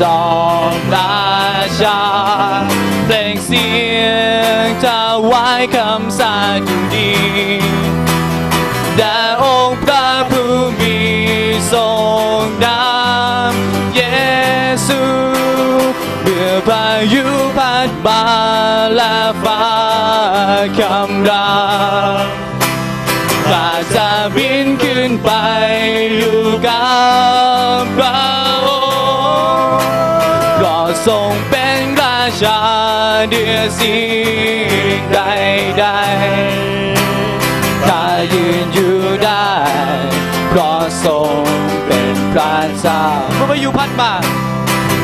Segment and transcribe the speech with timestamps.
[0.00, 0.22] จอ
[0.74, 1.22] มรา
[1.80, 2.00] ชา
[3.06, 3.68] เพลงเสี
[3.98, 4.04] ย
[4.64, 6.60] งจะไว้คำสรร
[6.94, 7.12] ดี
[8.96, 10.96] แต่องค์พระผู้มี
[11.72, 11.86] ทร
[12.40, 12.84] งนา
[13.50, 13.52] ม
[13.96, 14.02] เย
[14.86, 15.00] ซู
[16.22, 17.24] เมื่อพายุ
[17.56, 18.22] พัดมา
[18.94, 19.62] และฟ้า
[20.78, 21.61] คำรา
[31.08, 32.60] ทรงเป็นราชา
[33.30, 34.04] เดือสิ่
[34.96, 38.02] งใดๆถ้า
[38.32, 39.50] ยืนอยู่ได้
[40.48, 41.34] เพราะทรง
[41.86, 44.12] เป็นพระเจ้าเมื่อพายุพัดมา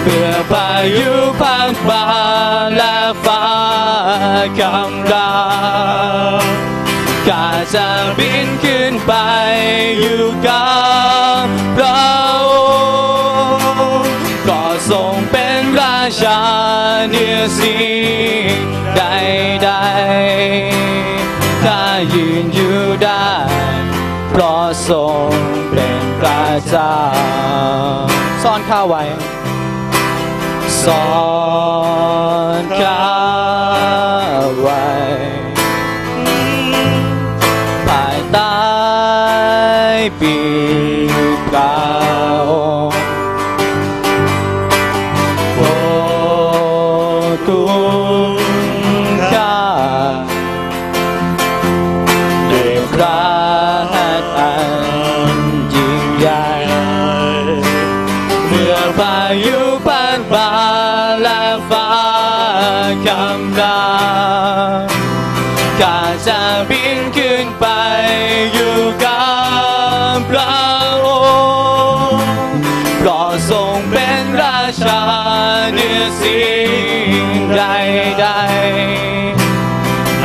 [0.03, 0.69] เมื่อพา
[0.99, 2.05] ยุพัดมา
[2.77, 3.45] และฟ้า
[4.59, 5.33] คำรา
[6.43, 6.45] ม
[7.27, 7.87] ข้าจะ
[8.19, 9.13] บินขึ้นไป
[10.01, 10.69] อยู่กั
[11.43, 11.45] บ
[11.77, 12.48] พระ
[21.65, 21.81] ถ้า
[22.15, 23.29] ยืนอยู่ได้
[24.31, 25.29] เพราะทรง
[25.73, 26.97] เป็นพระเจ้า
[28.43, 29.03] ซ่อนข้าไว้
[30.85, 31.09] สอ
[32.61, 33.68] นข้า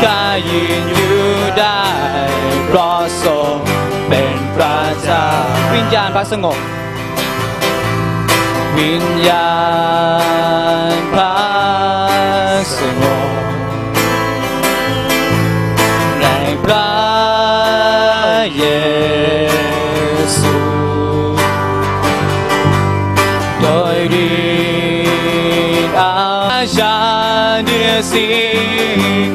[0.03, 1.19] ข้ายืนอยู่
[1.59, 1.83] ได้
[2.67, 3.55] เพราะทรง
[4.09, 5.25] เป็นพระเจ้า
[5.73, 6.57] วิญญาณพระสงบ
[8.77, 9.51] วิญญา
[10.95, 11.52] ณพระ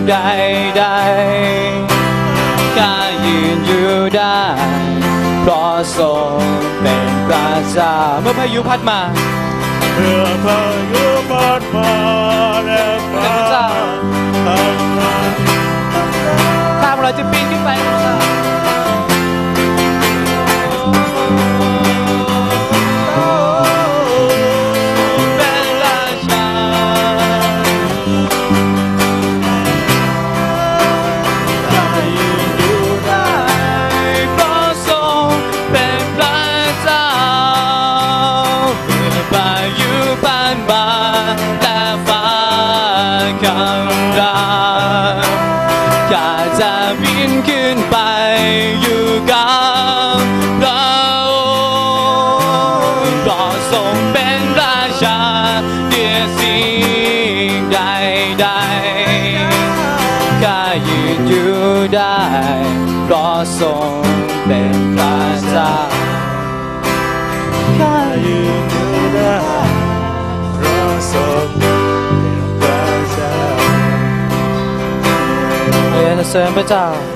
[0.09, 0.11] ง
[0.77, 4.43] ใดๆข้ายืนอยู่ได้
[5.43, 6.39] เพราะทรง
[6.81, 9.01] เป็นพระเจ้าเมื่อพายุพัดมา
[9.95, 10.61] เมื่อพา
[10.93, 11.93] ยุพัดมา
[12.65, 13.37] และฟ้า
[14.45, 15.31] ทำงาน
[16.83, 18.17] ข้าพเราจะปีนขึ้นไปพระเจ้า
[63.59, 63.93] เพราะทรง
[64.47, 65.19] เป็นพระ
[65.51, 65.89] เจ้า
[76.73, 77.08] ข้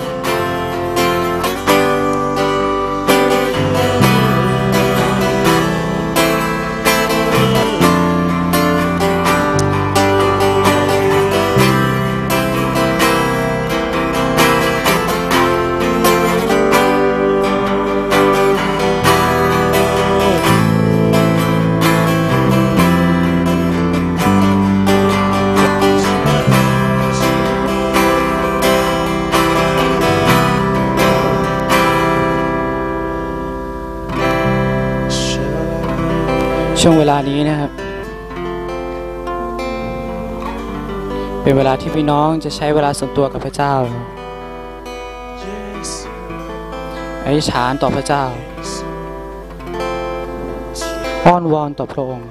[37.04, 37.70] เวลานี้นะครับ
[41.42, 43.74] เป็นเวลาที่พี่น้องจะใช้เวลาส่วนตัวกับพระเจ้า
[47.24, 48.24] อธิษฐานต่อพระเจ้า
[51.26, 52.28] อ้อนวอนต่อพระองค์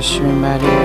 [0.00, 0.79] wish you Merry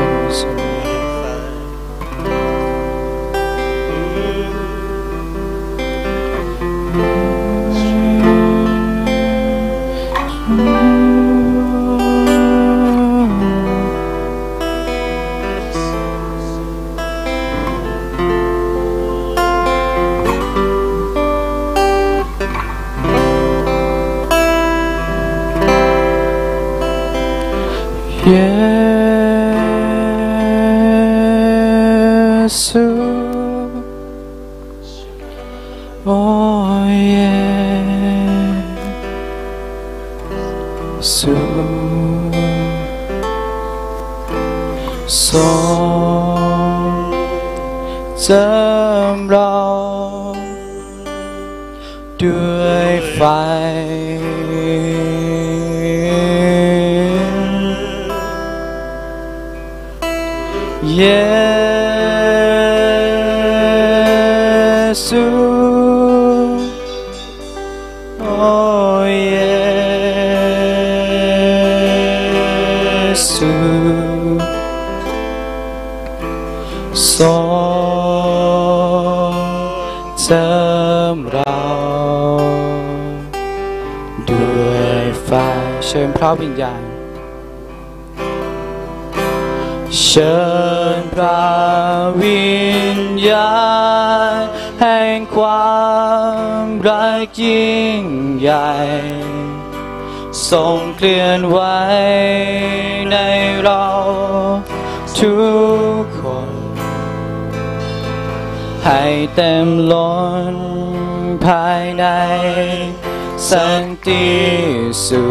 [113.56, 115.24] Sanctisu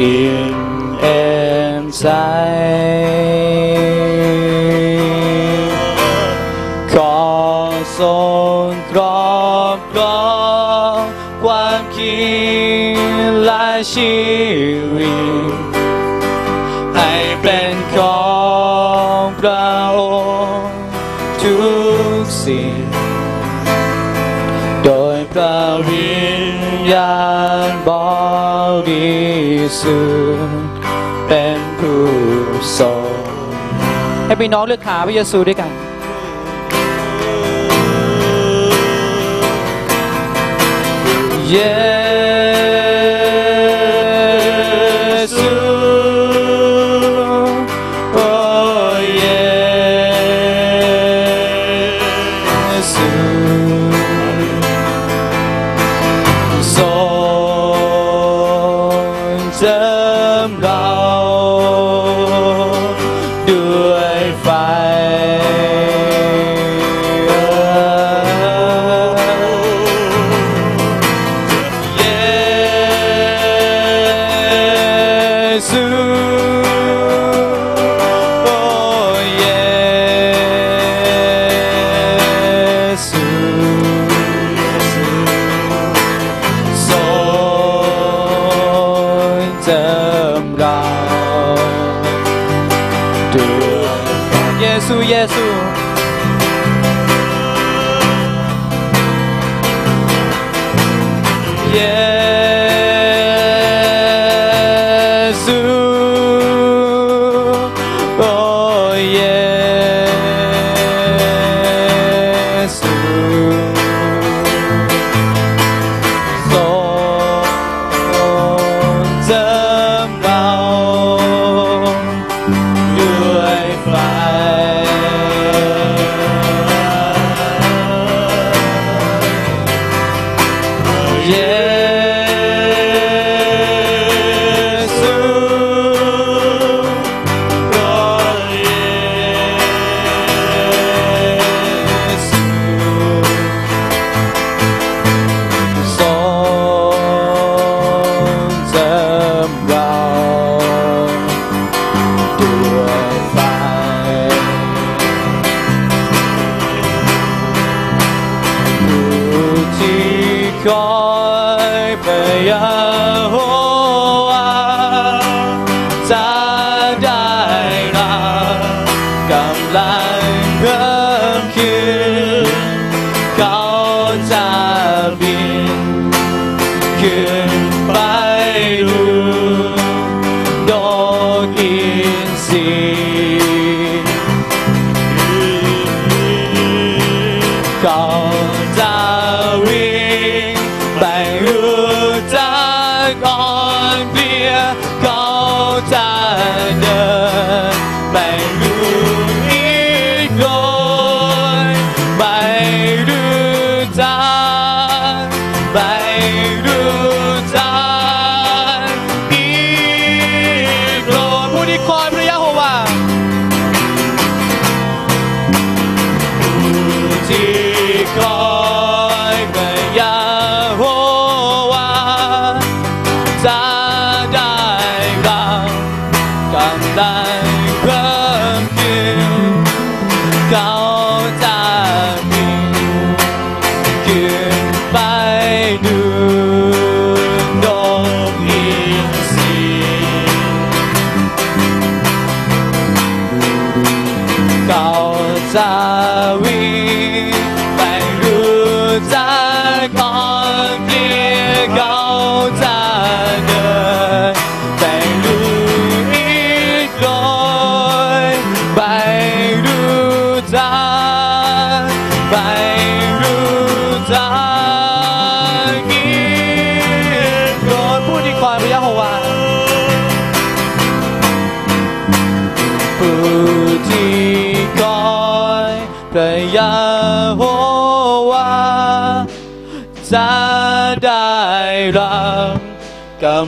[0.00, 2.24] in ensign.
[6.88, 11.12] Cause on crop crop,
[11.42, 12.96] one king
[13.44, 14.43] like she.
[29.80, 29.98] สุ
[30.48, 30.50] ด
[31.28, 32.02] เป็นผู้
[32.78, 33.24] ทรง
[34.26, 35.70] ให้พี่น้องเลือกหาพระเยซูด้วยกัน
[41.50, 41.93] เย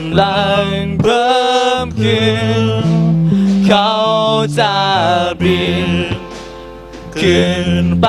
[0.05, 0.67] ำลัง
[1.01, 1.37] เพิ่
[1.85, 2.29] มขึ้
[2.83, 2.85] น
[3.67, 3.95] เขา
[4.59, 4.77] จะ
[5.43, 5.91] บิน
[7.21, 8.07] ขึ้นไป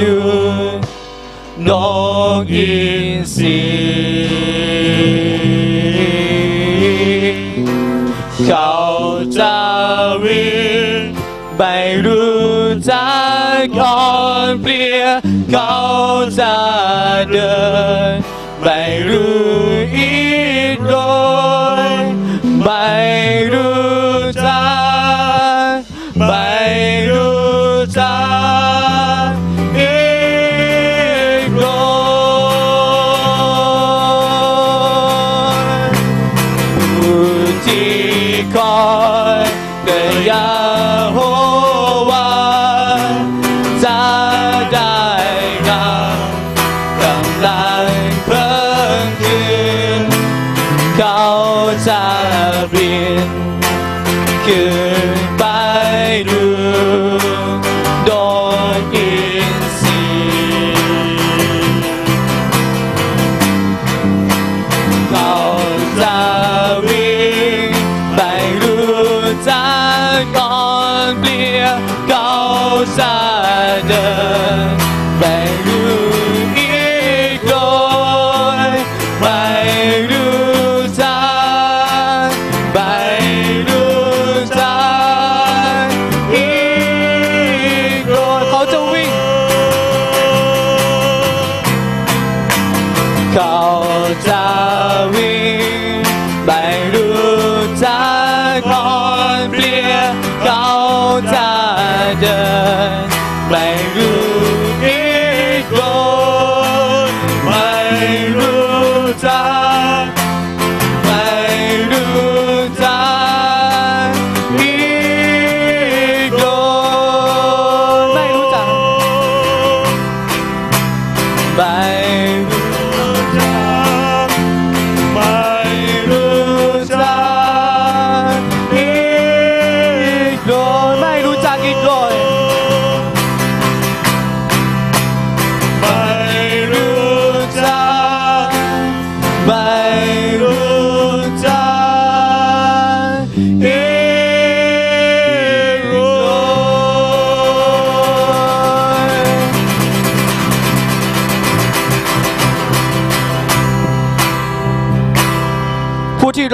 [0.00, 0.16] ดู
[1.68, 1.70] น
[2.40, 2.72] กอิ
[3.16, 3.60] นทรี
[8.46, 8.74] เขา
[9.38, 9.56] จะ
[10.24, 10.98] วิ่ง
[11.56, 11.76] ไม่
[12.06, 12.50] รู้
[12.90, 13.10] จั
[13.54, 14.02] กก่อ
[14.46, 15.04] นเปลี่ย
[15.52, 15.76] เขา
[16.40, 16.56] จะ
[17.30, 17.54] เดิ
[18.10, 18.14] น
[18.62, 19.59] ไม่รู้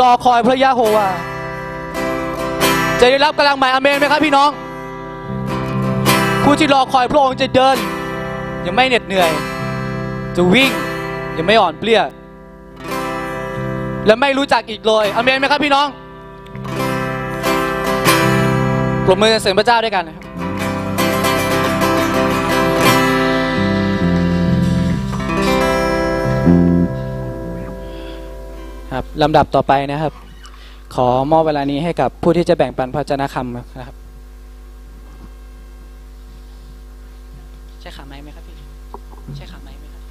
[0.00, 1.08] รอคอยพระยะโฮวา
[3.00, 4.50] จะได้รับกำลังใหม่อเมนไหมครับพี่น้อง
[6.44, 7.76] ผู้ที่รอคอยพระองค์จะเดิน
[8.66, 9.30] ยังไม่เหน็ดเหนื่อย
[10.36, 10.70] จะวิ่ง
[11.38, 12.02] ยังไม่อ่อนเปลี้ย
[14.06, 15.88] และไม่รู้จักอีกเลยอเมนไหมครับพี่น้อง
[19.06, 20.25] ปรบมือเสริมพระเจ้าด้วยกันนะครับ
[28.92, 30.12] ครับลำดับต่อไปนะครับ
[30.94, 33.96] ขอมอบเวลานี้ให้กับผู้ที่จะแบ่งปันพระเจนะคำนะครับ
[37.80, 38.56] ใช่ขาไม้ไหมครับพี่
[39.36, 40.02] ใช่ขาไม้ไหมครับ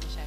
[0.00, 0.24] ไม่ใช่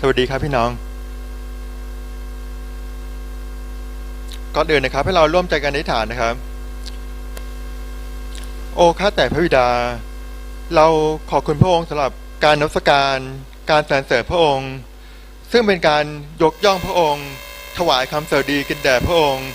[0.13, 0.69] วัสดีครับพี่น้อง
[4.55, 6.35] ก่อนอื่นนะครับให้เราร่วมใจกันอธิษฐานนะครับ
[8.75, 9.67] โอ้ข้าแต่พระบิดา
[10.75, 10.87] เรา
[11.31, 12.11] ขอบคุณพระองค์สำหรับ
[12.43, 13.17] การนมัสการ
[13.69, 14.71] การสรรเสริญพระองค์
[15.51, 16.03] ซึ่งเป็นการ
[16.41, 17.27] ยกย่องพระองค์
[17.77, 19.47] ถวายคำสวัสดีกันแด่พระองค์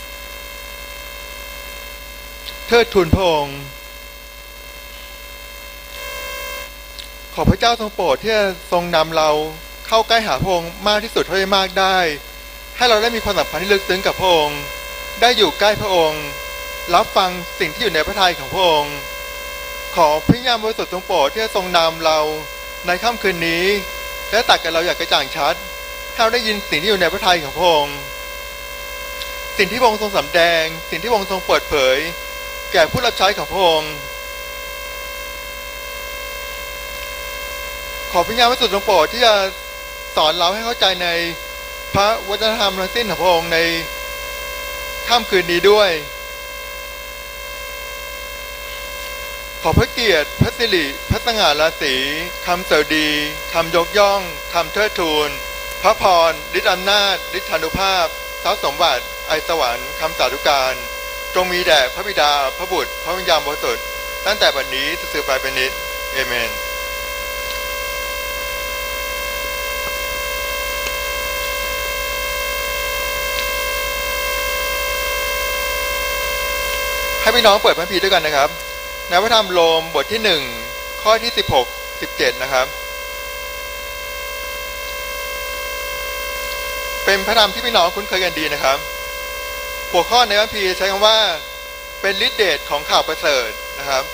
[2.66, 3.56] เทิดทูนพระองค์
[7.34, 9.30] ขอพระเจ้าทรงโปรดที่จะทรงนำเรา
[9.88, 11.98] เข้าใกล้หาพระองค์มากที่สุดเท่าที่มากได้
[12.76, 14.60] ให้เราได้มีความสัมพันธ์ที่ลึกซึ้งกับพระองค์
[15.20, 16.22] ได้อยู่ใกล้พระองค์
[16.94, 18.94] รับฟังสิ่งที่อยู่ในพระทัยของพระองค์
[19.96, 22.18] ขอพระยามบริสุทธิ์ทรงโปรดที่จะทรงนำเรา
[22.86, 23.64] ในค่ำคืนนี้
[24.30, 25.54] และตักกับเราอย่างกระจ่างชัด
[26.12, 27.96] ให้เราได้ยินสิ่งที่อยู่ในพระทัยของพระองค์
[29.58, 31.98] สิ่งที่พระองค์ทรงสำแดง สิ่งที่พระองค์ทรงเปิดเผย
[32.72, 33.92] แก่ผู้รับใช้ของพระองค์
[38.12, 39.34] ขอพระญาณพระสุดทรงโปรดที่จะ
[40.16, 41.08] สอนเราให้เข้าใจใน
[41.94, 43.58] พระวัฒนธรรมทั้งสิ้นของพระองค์ใน
[45.08, 45.90] ค่ำคืนนี้ด้วย
[49.62, 51.94] ขอพระเกียรติพระสิริพระสง่าราศี
[52.46, 53.08] คำเสดดี
[53.52, 54.20] คำยกย่อง
[54.54, 55.30] คำเทิดทูน
[55.82, 58.06] พระพรฤทธิอำนาจฤทธานุภาพ
[58.42, 60.74] ทรัพย์สมบัติ ไอสวรรค์คำสาธุการ
[61.34, 63.84] จงมีแด่พระบิดา พระบุตร พระวิญญาณบริสุทธิ์
[64.26, 65.72] ตั้งแต่บัดนี้สืบไปเป็นนิจ
[66.14, 66.65] เอเมน
[77.26, 78.50] ให้พี่น้องเปิดพระคัมภีร์ด้วยกันนะครับ
[79.08, 80.42] ในพระธรรมโรมบทที่หนึ่ง
[81.02, 81.66] ข้อที่สิบหก
[82.00, 82.66] สิบเจ็ดนะครับ
[87.04, 88.78] เป็นพระธรรมที่พี่น้องคุ้นเคยกันดีนะครับ
[89.90, 91.18] หัวข้อในพระคัมภีร์ใช้คำว่า
[92.00, 94.04] เป็นฤทธิเดชของข่าวประเสริฐนะครับ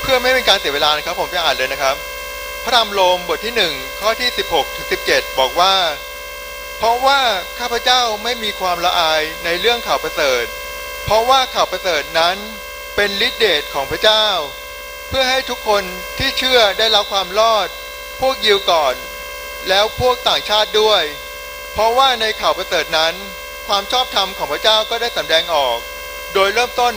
[0.00, 1.96] เพื่อไม่เป็นการเสียเวลานะครับ ผมจะอ่านเลยนะครับ
[2.64, 5.74] พระธรรมโรมบทที่หนึ่งข้อที่สิบหกถึงสิบเจ็ดบอกว่า
[6.82, 7.22] เพราะว่า
[7.58, 10.44] ข้าพเจ้าไม่มีความละอายในเรื่องข่าวประเสริฐ
[11.04, 12.36] เพราะว่าข่าวประเสริฐนั้น
[12.96, 14.26] เป็นฤทธิเดชของพระเจ้า
[15.08, 15.84] เพื่อให้ทุกคน
[16.18, 17.68] ที่เชื่อได้รับความรอด
[18.20, 18.94] พวกยิวก่อน
[19.68, 21.02] แล้วพวกต่างชาติด้วย
[21.72, 23.14] เพราะว่าในข่าวประเสริฐนั้น
[23.68, 25.78] ความชอบธรรมของพระเจ้าก็ได้สำแดงออก
[26.34, 26.94] โดยเริ่มต้น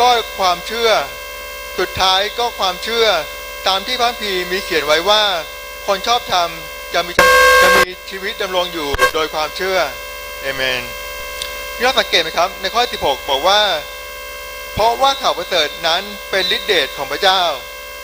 [0.00, 0.90] ก็ความเชื่อ
[1.78, 3.06] สุดท้ายก็ความเชื่อ
[3.66, 5.24] ตามที่พระคัมภีมีเขียนไว้ว่า
[5.86, 6.50] คนชอบธรรม
[6.94, 7.12] จะมี
[7.62, 9.78] จะมีชีวิตดำรงอยู่โดยความเชื่อ
[10.42, 10.82] เอเมน
[11.76, 13.60] พี่น้องสังเกตไหมครับ ในข้อ 16 บอกว่า
[14.74, 17.42] เพราะว่าข่าวประเสริฐนั้นเป็นฤทธิเดชของพระเจ้า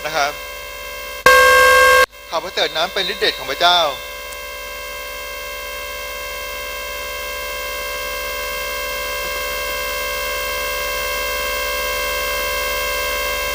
[0.04, 0.32] นะครับ
[2.30, 3.80] ข่าวประเสริฐนั้นเป็นฤทธิเดชของพระเจ้า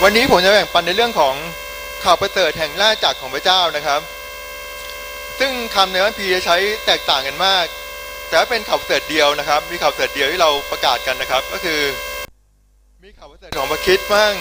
[0.04, 1.36] วันนี้ผมจะแบ่งปันในเรื่องของ
[2.04, 4.02] ข่าวประเสริฐแห่งราจักรของพระเจ้านะครับ
[5.44, 7.66] ซึ่งคำในพระคัมภีร์จะใช้แตกต่างกันมาก
[8.28, 11.82] แต่ว่าเป็นข่าวประเสริฐเดียวนะครับ มีข่าวประเสริฐเดียวที่เราประกาศกันนะครับ ก็คือ
[13.04, 14.36] มีข่าวประเสริฐของพระคิดมั่ง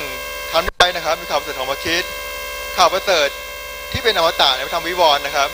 [0.53, 2.05] คำนี้ไปนะครับ มีข่าวประเสริฐของพระคิด
[2.77, 3.29] ข่าวประเสริฐ
[3.93, 5.49] ที่เป็นอมตะในพระธรรมวิวรณ์นะครับ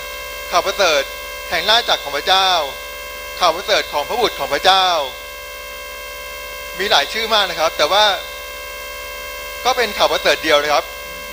[0.50, 1.02] ข่าวประเสริฐ
[1.50, 2.48] แห่งราชจักรของพระเจ้า
[3.40, 4.86] ข่าวประเสริฐของพระบุตรของพระเจ้า
[6.78, 8.04] มีหลายชื่อมากนะครับ แต่ว่า
[9.64, 10.84] ก็เป็นข่าวประเสริฐเดียวนะครับ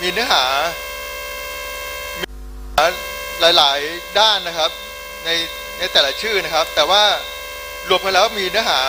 [0.02, 0.44] มีเนื้อหา
[3.58, 4.72] หลาย ๆ ด้านนะครับ
[5.26, 5.30] ใน
[5.80, 7.04] ในแต่ละชื่อนะครับ แต่ว่า
[7.90, 8.80] รวมกันแล้วมีเนื้อหา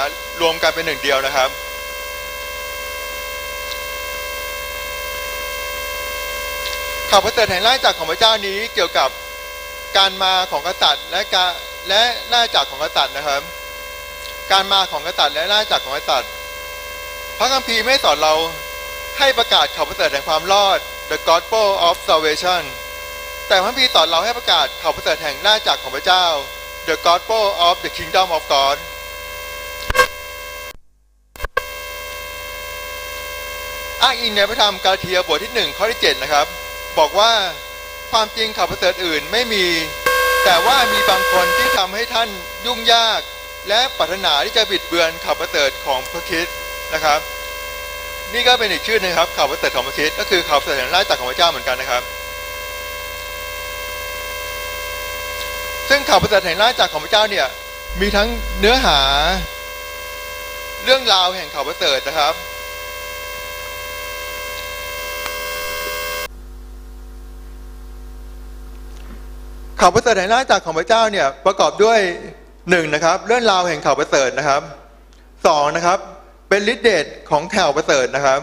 [0.40, 1.50] รวมกันเป็นหนึ่งเดียวนะครับ
[7.10, 9.08] ข่าวประเสริฐแห่งราชจักรของพระเจ้านี้เกี่ยวกับ
[9.96, 11.50] การมาของกษัตริย์และการ
[11.88, 13.42] และราชจักรของกษัตริย์นะครับ
[14.52, 16.30] การมาของกษัตริย์และราชจักรของกษัตริย์
[17.38, 18.34] พระคัมภีร์ไม่สอนเรา
[19.18, 20.78] ให้ประกาศข่าวประเสริฐแห่งความรอด
[21.10, 22.62] the gospel of salvation
[23.48, 26.26] แต่พระคัมภีสอนเราให้ประกาศข่าวประเสริฐแห่งราจักรของพระเจ้า
[26.88, 28.76] the gospel of the kingdom of God
[34.02, 36.46] อ้างอิงในพระธรรมกาเทียบทที่หนึ่งข้อที่7นะครับ
[36.98, 37.32] บอกว่า
[38.10, 39.66] ความจริงข่าวประเสริฐอื่นไม่มี
[40.44, 42.28] แต่ว่ามีบางคนที่ทำให้ท่าน
[42.66, 43.20] ยุ่งยาก
[43.68, 46.56] และปรารถนาที่จะบิดเบือนข่าวประเสริฐของพระคริสต์
[46.94, 47.20] นะครับ
[48.32, 52.02] นี่ก็เป็นอีกชื่อหนึ่งครับข่าวประเสริฐของพระคิดก็คือข่าวประเสริฐแห่งราชจักรของพระเจ้าเหมือนกันนะครับ
[55.88, 57.46] ซึ่งข่าวประเสริฐแห่งราชจักรของพระเจ้าเนี่ย
[58.00, 58.28] มีทั้ง
[58.60, 58.98] เนื้อหา
[60.84, 62.34] เรื่องราวแห่งข่าวประเสริฐนะครับ
[69.80, 71.98] ข่าวประเสริฐแห่งราชจักรของพระเจ้าเนี่ยประกอบด้วย
[72.70, 74.62] หนึ่งนะครับ เรื่องราวแห่งข่าวประเสริฐนะครับ
[75.46, 75.98] สองนะครับ
[76.48, 78.40] เป็นฤทธิเดชของข่าวประเสริฐนะครับ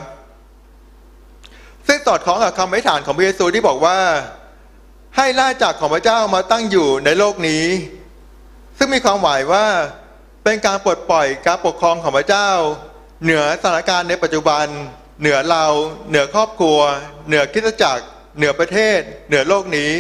[1.88, 3.98] ซึ่งสอดคล้องกับคำอธิษฐานของพระเยซูที่บอกว่า
[5.18, 7.66] ให้ราจักรของพระเจ้ามาตั้งอยู่ในโลกนี้
[8.78, 9.66] ซึ่งมีความหมายว่า
[10.44, 12.50] เป็นการปลดปล่อยการปกครองของพระเจ้า
[13.24, 14.66] เหนือสถานการณ์ในปัจจุบัน
[15.22, 15.66] เหนือเรา
[16.10, 16.80] เหนือครอบครัว
[17.28, 18.04] เหนือคริสตจักร
[18.38, 19.92] เหนือประเทศ เหนือโลกนี้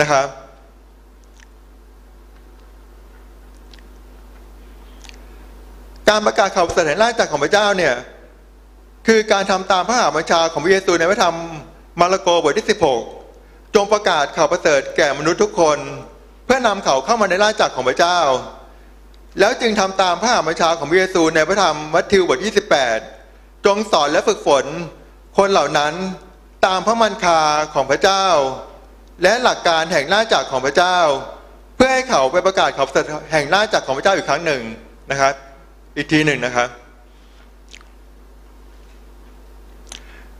[0.00, 0.26] นะครับ
[6.08, 7.94] การประกาศข่าวประเสริฐแห่งราชจักรของพระเจ้าเนี่ย
[9.06, 11.36] คือการทำตามพระหาบัญชาของพระเยซูในพระธรรม
[12.00, 13.13] มาระโกบทที่16
[13.74, 15.78] จงประกาศข่าวประเสริฐแก่มนุษย์ทุกคน
[16.44, 18.20] เพื่อนำเขาเข้ามาในราชจักรของพระเจ้า
[19.40, 22.64] แล้วจึงทำตามพระหาบัญชาของพระเยซูในพระธรรมมัทธิวบทที่
[23.08, 24.64] 28จงสอนและฝึกฝน
[25.38, 25.94] คนเหล่านั้น
[26.66, 27.40] ตามพระมันคา
[27.74, 28.24] ของพระเจ้า
[29.22, 30.98] และหลักการแห่งราชจักรของพระเจ้า
[31.76, 34.62] เพื่อให้เขาไปประกาศข่าวประเสริฐแห่งราชจักรของพระเจ้าอีกครั้งหนึ่ง
[35.10, 35.32] นะครับ
[35.96, 36.68] อีกทีหนึ่งนะครับ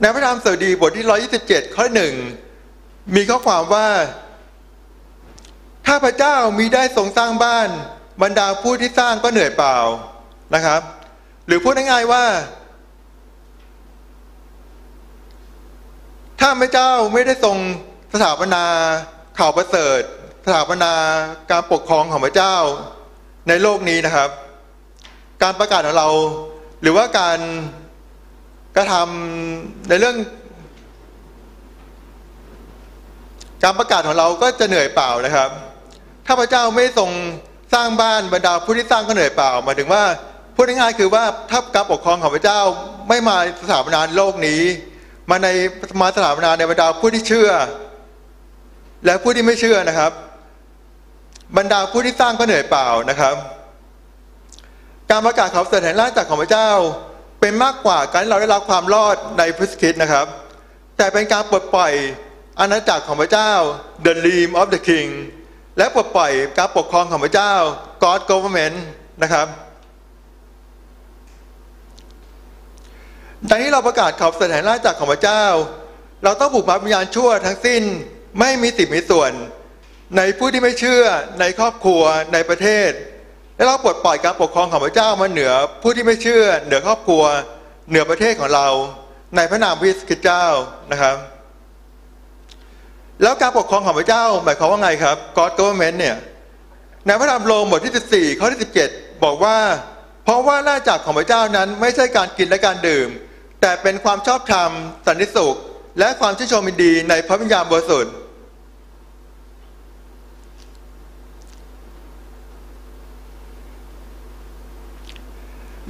[0.01, 1.07] ในพระธรรมสดุดีบทที่
[1.41, 2.15] 127 ข้อหนึ่ง
[3.15, 3.89] มีข้อความว่า
[5.87, 7.69] ถ้าพระเจ้ามีได้ทรงสร้างบ้าน
[8.23, 9.77] บรรดาผู้ที่สร้างก็เหนื่อยเปล่า
[10.55, 10.81] นะครับ
[11.47, 12.25] หรือพูดง่ายๆว่า
[16.41, 17.57] ถ้าพระเจ้าไม่ได้ทรง
[18.13, 18.65] สถาปนา
[19.39, 20.01] ข่าวประเสริฐ
[20.47, 20.93] สถาปนา
[21.51, 22.57] การปกครองของพระเจ้า
[23.49, 24.31] ในโลกนี้นะครับ
[25.43, 26.09] การประกาศของเรา
[26.83, 27.39] หรือว่าการ
[28.77, 30.17] กระทำในเรื่อง
[33.65, 35.51] การประกาศของเราก็จะเหนื่อยเปล่านะครับ
[36.27, 37.11] ถ้าพระเจ้าไม่ทรง
[37.75, 40.03] สร้างบ้านบรรดาผู้ที่สร้างก็เหนื่อยเปล่าหมายถึงว่า
[40.55, 42.61] พูดง่ายๆคือว่าถ้าการปกครองของพระเจ้า
[43.09, 44.63] ไม่มาสถาปนาโลกนี้
[45.31, 45.49] มาใน
[46.01, 47.51] มาสถาปนาในบรรดาผู้ที่เชื่อ
[49.05, 50.13] และผู้ที่ไม่เชื่อนะครับ
[51.57, 53.35] บรรดาผู้ที่สร้างก็เหนื่อยเปล่านะครับ
[55.11, 56.71] การประกาศข่าวเสด็จแห่งราชจักรของพระเจ้า
[57.41, 60.27] เป็นมากกว่าการเราได้รับความรอดในพระคริสต์นะครับ
[60.97, 61.93] แต่เป็นการปลดปล่อย
[62.61, 63.53] อาณาจักรของพระเจ้า
[64.05, 65.11] the realm of the king
[65.79, 67.53] และปลดปล่อยการปกครองของพระเจ้า
[68.03, 68.77] God government
[69.23, 69.47] นะครับ
[73.51, 75.45] ดังนี้เราประกาศข่าวสด็จแห่งราชจักรของพระเจ้า
[76.25, 77.83] เราต้องบุกมาวิญญาณชั่วทั้งสิ้น
[78.41, 79.33] ไม่มีสิทธิ์มีส่วน
[80.17, 81.05] ในผู้ที่ไม่เชื่อ
[81.41, 82.91] ในครอบครัวในประเทศ
[83.57, 87.23] และเราปลดปล่อยการปกครองของพระเจ้ามาเหนือผู้ที่ไม่เชื่อ เหนือครอบครัว
[87.89, 88.69] เหนือประเทศของเรา
[89.37, 90.47] ในพระนามพระเยซูคริสต์เจ้า
[90.93, 91.17] นะครับ
[93.23, 96.17] แล้วการปกครองของพระเจ้าหมายความว่าไงครับ God government เนี่ย
[97.07, 99.57] ในพระธรรมโรมบทที่ 14 ข้อที่ 17 บอกว่า
[100.25, 103.09] เพราะว่าราจักรของพระเจ้านั้นไม่ใช่การกินและการดื่ม
[103.61, 104.71] แต่เป็นความชอบธรรม
[105.07, 105.57] สันติสุข
[105.99, 108.15] และความชื่นชมยินดีในพระวิญญาณบริสุทธิ์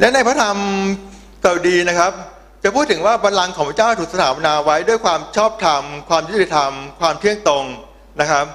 [0.01, 0.57] และในพระธรรม
[1.43, 2.13] สดุดีนะครับ
[2.67, 7.65] จะพูดถึงว่าบัลลังก์ของพระเจ้าถูกสถาปนาไว้ด้วยความชอบธรรม ความยุติธรรม ความเที่ยงตรง
[8.21, 8.47] นะครับ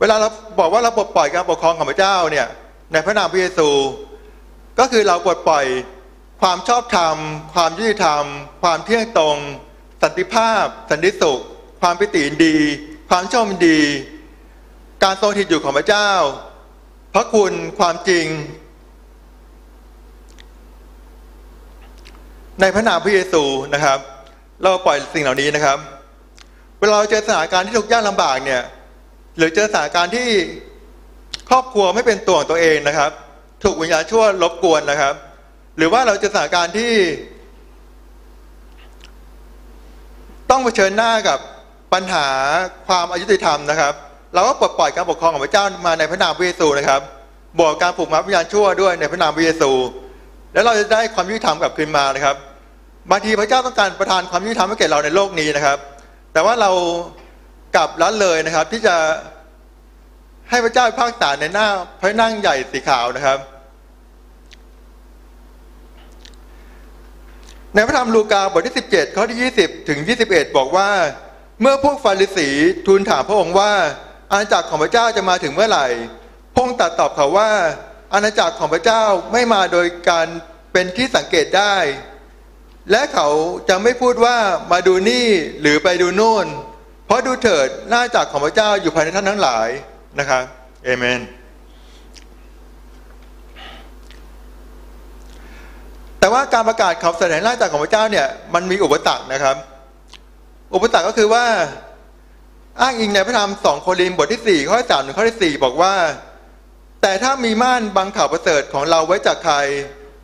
[0.00, 2.46] เวลาเราบอกว่าเราปลดปล่อยการปกครองของพระเจ้าเนี่ย
[2.92, 3.68] ในพระนามพระเยซู
[4.78, 5.66] ก็คือเราปลดปล่อย
[6.42, 7.16] ความชอบธรรม
[7.54, 8.24] ความยุติธรรม
[8.62, 9.36] ความเที่ยงตรง
[10.02, 11.40] สันติภาพ สันติสุข
[11.80, 12.56] ความปิติยินดี
[13.10, 13.80] ความชอบยินดี
[15.04, 16.10] การทรงถิตอยู่ของพระเจ้า
[17.14, 18.26] พระคุณความจริง
[22.62, 23.42] ในพระนามพระเยซู
[23.74, 23.98] นะครับ
[24.62, 25.78] เราปล่อยสิ่งเหล่านี้นะครับ
[26.78, 28.62] เวลาเราเจอสถานการณ์ที่ทุกข์ยากลำบากเนี่ย
[29.36, 30.28] หรือเจอสถานการณ์ที่
[31.50, 33.10] ครอบครัวไม่เป็นตัวของตัวเองนะครับ
[33.64, 35.14] ถูกวิญญาณชั่วรบกวนนะครับ
[35.76, 36.94] หรือว่าเราเจอสถานการณ์ที่
[40.50, 41.38] ต้องเผชิญหน้ากับ
[41.92, 42.26] ปัญหา
[42.86, 43.94] ความอายุติธรรมนะครับ
[44.34, 47.00] เราก็ปลดปล่อยการปกครองของพระเจ้ามาในพระนามพระเยซูนะครับ
[47.60, 49.70] บอกการปลูกมัดวิญญาณชั่วด้วยในพระนามพระเยซู
[50.52, 52.36] แล้วเราจะได้ความยุติธรรมกลับคืนมานะครับ
[53.10, 55.78] บางทีพระเจ้าต้องการประทานความยุติธรรมให้แก่เราในโลกนี้นะครับ
[56.32, 56.70] แต่ว่าเรา
[57.76, 58.96] กลับละเลยนะครับ ที่จะ
[60.50, 61.66] ให้พระเจ้าพากษาในหน้า
[62.00, 63.38] พระนั่งใหญ่สีขาวนะครับ
[67.74, 70.90] ในพระธรรมลูกาบทที่ 17 ข้อที่ 20 ถึง 21 บอกว่า
[71.60, 72.48] เมื่อพวกฟาริสี
[72.86, 73.72] ทูลถามพระองค์ว่า
[74.32, 75.86] อาณาจักรของพระเจ้าจะมาถึงเมื่อไหร่
[76.54, 77.50] พงค์ตรัสตอบเขาว่า
[78.12, 80.26] อาณาจักรของพระเจ้าไม่มาโดยการ
[80.72, 81.74] เป็นที่สังเกตได้
[82.90, 83.28] และเขา
[83.68, 84.36] จะไม่พูดว่า
[84.72, 85.28] มาดูนี่
[85.60, 86.46] หรือไปดูโน่น
[87.06, 89.68] เพราะดูเถิดหน้าจักของพระเจ้าอยู่ภายในท่านทั้งหลาย
[90.18, 90.42] นะครับ
[90.84, 91.20] เอเมน
[96.18, 99.56] แต่ว่าการประกาศข่าวแสดงหน้าจักของพระเจ้าเนี่ยมันมีอุปสรรคนะครับ
[100.74, 101.44] อุปสรรคก็คือว่า
[102.80, 105.94] อ้างอิงในพระธรรมสองโครินธ์บทที่สี่ข้อที่สามถึงข้อที่สี่บอกว่า
[107.02, 109.56] แต่ถ้ามีม่านบังข่าวประเสริฐของเราไว้จากใคร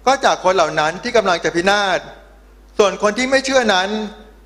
[0.06, 2.00] ก็จากคนเหล่านั้นที่กำลังจะพินาศ
[2.78, 3.88] ส่วนคนที่ไม่เชื่อนั้น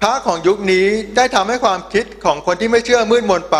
[0.03, 3.59] พระของยุคนี้ได้ทำให้ความคิดของคนที่ไม่เชื่อมืดมนไป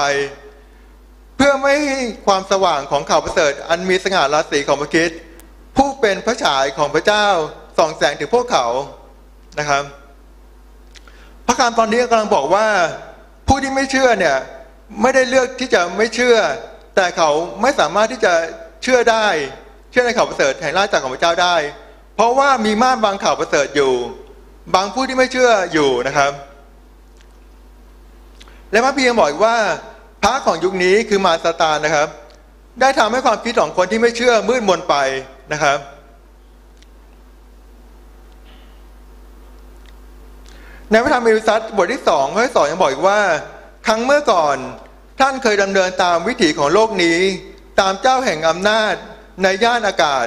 [1.37, 5.11] เพื่อไม่ให้ความสว่างของข่าวประเสริฐ อันมีสง่าราศีของพระคิด
[5.77, 7.27] ผู้เป็นพระฉายของพระเจ้า
[7.79, 8.67] ส่องแสงถึงพวกเขา
[9.59, 9.85] นะครับ
[11.47, 12.67] พระการตอนนี้กำลังบอกว่า
[13.49, 14.37] ผู้ที่ไม่เชื่อเนี่ย
[15.03, 16.37] ไม่ได้เลือกที่จะไม่เชื่อ
[16.97, 17.31] แต่เขา
[17.63, 18.33] ไม่สามารถที่จะ
[18.83, 19.27] เชื่อได้
[19.91, 21.57] เชื่อในข่าวประเสริฐแห่งราชจักรของพระเจ้าได้
[22.17, 23.95] เพราะว่ามีม่านบางข่าวประเสริฐอยู่
[24.75, 26.33] บางผู้ที่ไม่เชื่ออยู่นะครับ
[28.71, 29.57] และพระพียังบอกอีกว่า
[30.23, 32.09] พระของยุคนี้คือมารซาตานนะครับ
[32.81, 34.95] ได้ทำให้ความคิดของคนที่ไม่เชื่อมืดมนไป
[35.53, 35.79] นะครับ
[40.91, 43.21] ในพระธรรมเอวิซัสบทที่สองข้อสองยังบอกอีกว่า
[43.87, 44.57] ครั้งเมื่อก่อน
[45.21, 47.19] ท่านเคยดำเนินตามวิถีของโลกนี้
[47.81, 48.95] ตามเจ้าแห่งอำนาจ
[49.43, 50.27] ในย่านอากาศ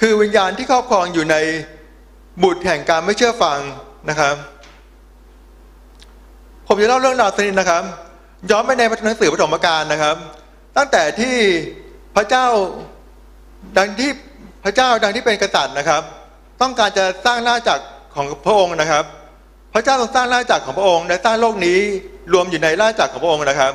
[0.00, 1.36] คือวิญญาณที่ครอบครองอยู่ใน
[2.42, 3.58] บุตรแห่งการไม่เชื่อฟัง
[4.10, 4.36] นะครับ
[6.66, 7.82] ผมจะเล่าเรื่องราวสนิดนะครับ
[8.50, 10.16] ย้อนไปในหนังสือปฐมกาลนะครับ
[10.76, 11.36] ตั้งแต่ที่
[12.16, 12.46] พระเจ้า
[13.78, 14.10] ดังที่
[14.64, 16.02] พระเจ้าดังที่เป็นกษัตริย์นะครับ
[16.60, 19.04] ต้องการจะสร้างหน้าจักรของพระองค์นะครับ
[19.74, 21.78] พระเจ้าทรงสร้างราชจักรของพระองค์และสร้างโลกนี้
[22.32, 23.72] รวมอยู่ในราชจักรของพระองค์นะครับ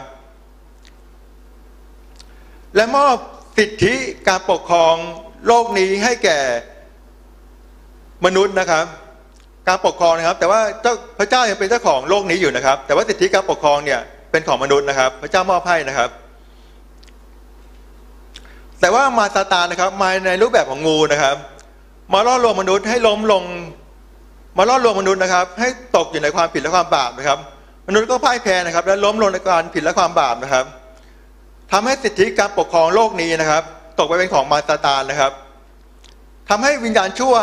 [2.76, 3.16] และมอบ
[3.58, 3.96] สิทธิ
[4.28, 4.96] การปกครอง
[5.48, 6.40] โลกนี้ให้แก่
[8.26, 8.86] มนุษย์นะครับ
[9.68, 14.00] การปกครองนะครับ แต่ว่าเจ้าพระเจ้ายังเป็นเจ้าของโลกนี้อยู่นะครับ แต่ว่าสิทธิการปกครองเนี่ย
[14.32, 16.10] เป็นของมนุษย์นะครับ พระเจ้ามอบให้นะครับ
[18.82, 21.36] แต่ว่ามาซาตานนะครับ มาในรูปแบบของงูนะครับ
[22.14, 23.44] มาล่อลวงมนุษย์ให้ล้มลง
[24.58, 27.40] มาล่อลวงมนุษย์นะครับ ให้ตกอยู่ในความผิดและความบาปนะครับ
[27.88, 30.66] มนุษย์ก็พ่ายแพ้นะครับ และล้มลงในการผิดและความบาปนะครับ
[31.72, 33.64] ทำให้สิทธิการปกครองโลกนี้นะครับ
[34.00, 35.32] ตกไปเป็นของมาซาตานนะครับ
[36.50, 37.36] ทำให้วิญญาณชั่ว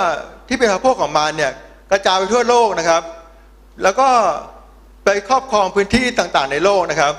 [0.48, 1.52] ที่เป็นพระพวกของมารเนี่ย
[1.90, 3.02] กระจายไปทั่วโลกนะครับ
[3.83, 4.09] แล้วก็
[5.04, 7.14] ไปครอบครองพื้นที่ต่างๆ ในโลกนะครับ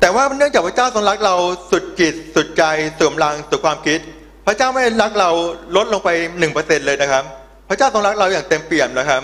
[0.00, 1.34] แต่ว่าเนื่องจากพระเจ้าทรงรักเรา
[1.70, 2.62] สุดจิตสุดใจ
[2.98, 4.00] สุดกำลังสุดความคิด
[4.46, 5.30] พระเจ้าไม่รักเรา
[5.76, 7.24] ลดลงไปหนึ่งเปอร์เซ็นเลยนะครับ
[7.68, 9.22] พระเจ้าทรงรักเราอย่างเต็มเปี่ยมนะครับ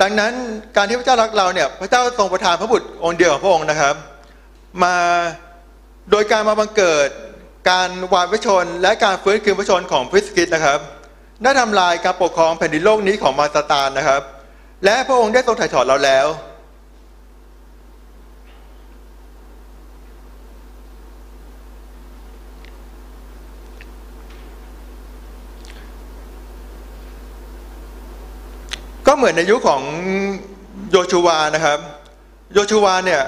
[0.00, 0.32] ดังนั้น
[0.76, 3.94] การที่พระเจ้ารักเราเนี่ยพระเจ้าทรงประทานพระบุตรองค์เดียวของพระองค์นะครับ
[4.84, 4.96] มา
[6.10, 7.08] โดยการมาบังเกิด
[7.70, 10.78] การวานพระชน และการฟื้นคืนพระชนของพระสกิตนะครับ
[11.42, 14.22] ได้ทำลายการปกครองแผ่นดินโลกนี้ของมารซาตานนะครับ
[14.84, 16.26] และพระองค์ได้ทรงถ่ายถอนเราแล้ว
[29.12, 29.82] ก็เหมือนในยุคของ
[30.90, 31.78] โยชูวานะครับ
[32.54, 33.22] โยชูวาเนี่ย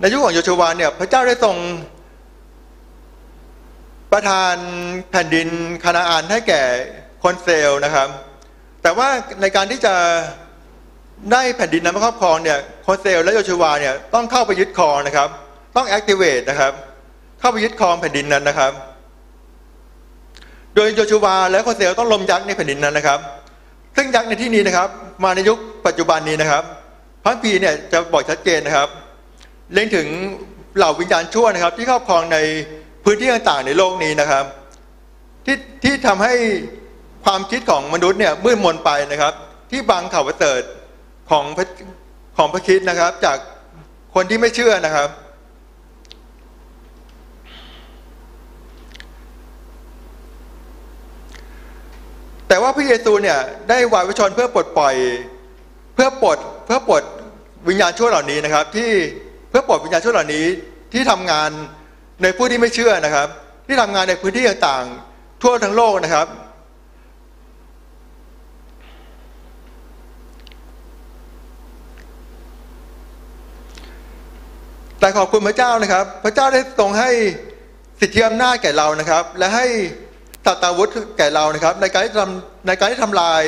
[0.00, 1.56] ในยุคของโยชูวาเนี่ยพระเจ้าได้ทรง
[4.12, 4.54] ประทาน
[5.10, 5.48] แผ่นดิน
[5.84, 6.62] คานาอันให้แก่
[7.22, 8.08] คนเซลนะครับ
[8.82, 9.08] แต่ว่า
[9.40, 9.94] ในการที่จะ
[11.32, 15.28] ได้แผ่นดินนั้นมาครอบครองเนี่ยคนเซลและโยชูวาเนี่ยต้องเข้าไปยึดครองนะครับ
[15.76, 16.72] ต้องแอคทีเวตนะครับ
[17.40, 18.72] เข้าไปยึดครองแผ่นดินนั้นนะครับ
[20.74, 23.20] โดยโยชูวาและคนเซลต้องลมยักษ์ในแผ่นดินนั้นนะครับ
[23.96, 24.88] ซึ่งยักษ์ในที่นี้นะครับ
[25.24, 26.64] มาในยุคปัจจุบันนี้นะครับ
[27.24, 28.88] พระพีเนี่ยจะบอกชัดเจนนะครับ
[29.72, 30.06] เล็งถึง
[30.76, 32.38] เหล่าวิญญาณชั่วนะครับ ที่ครอบครองใน
[33.04, 34.44] พื้นที่ต่างๆในโลกนี้นะครับ
[35.46, 36.34] ที่ที่ทำให้
[37.24, 39.34] ความคิดของมนุษย์เนี่ยมืดมนไปนะครับ
[39.70, 40.62] ที่บังข่าวประเสริฐ
[41.30, 41.44] ของ
[42.36, 43.38] ของพระคิดนะครับ จาก
[44.14, 45.08] คนที่ไม่เชื่อนะครับ
[52.50, 54.94] แต่ว่าพระเยซูเนี่ยได้วายวิชนเพื่อปลดปล่อย
[55.94, 57.02] เพื่อปลดเพื่อปลด
[57.68, 58.90] วิญญาณชั่วเหล่านี้นะครับ ที่
[59.50, 60.46] เพื่อปลดวิญญาณชั่วเหล่านี้
[60.92, 61.50] ที่ทำงาน
[62.22, 63.28] ในผู้ที่ไม่เชื่อนะครับ
[63.66, 66.26] ที่ทำงานในพื้นที่ต่างๆ ทั่วทั้งโลกนะครับ
[75.00, 77.10] แต่ขอบคุณพระเจ้านะครับ พระเจ้าได้ทรงให้
[78.00, 79.66] สิทธิอำนาจแก่เรานะครับ และให้
[80.46, 83.42] ตัตาวุธแก่เรานะครับ ในการที่ทำในการที่ทำลาย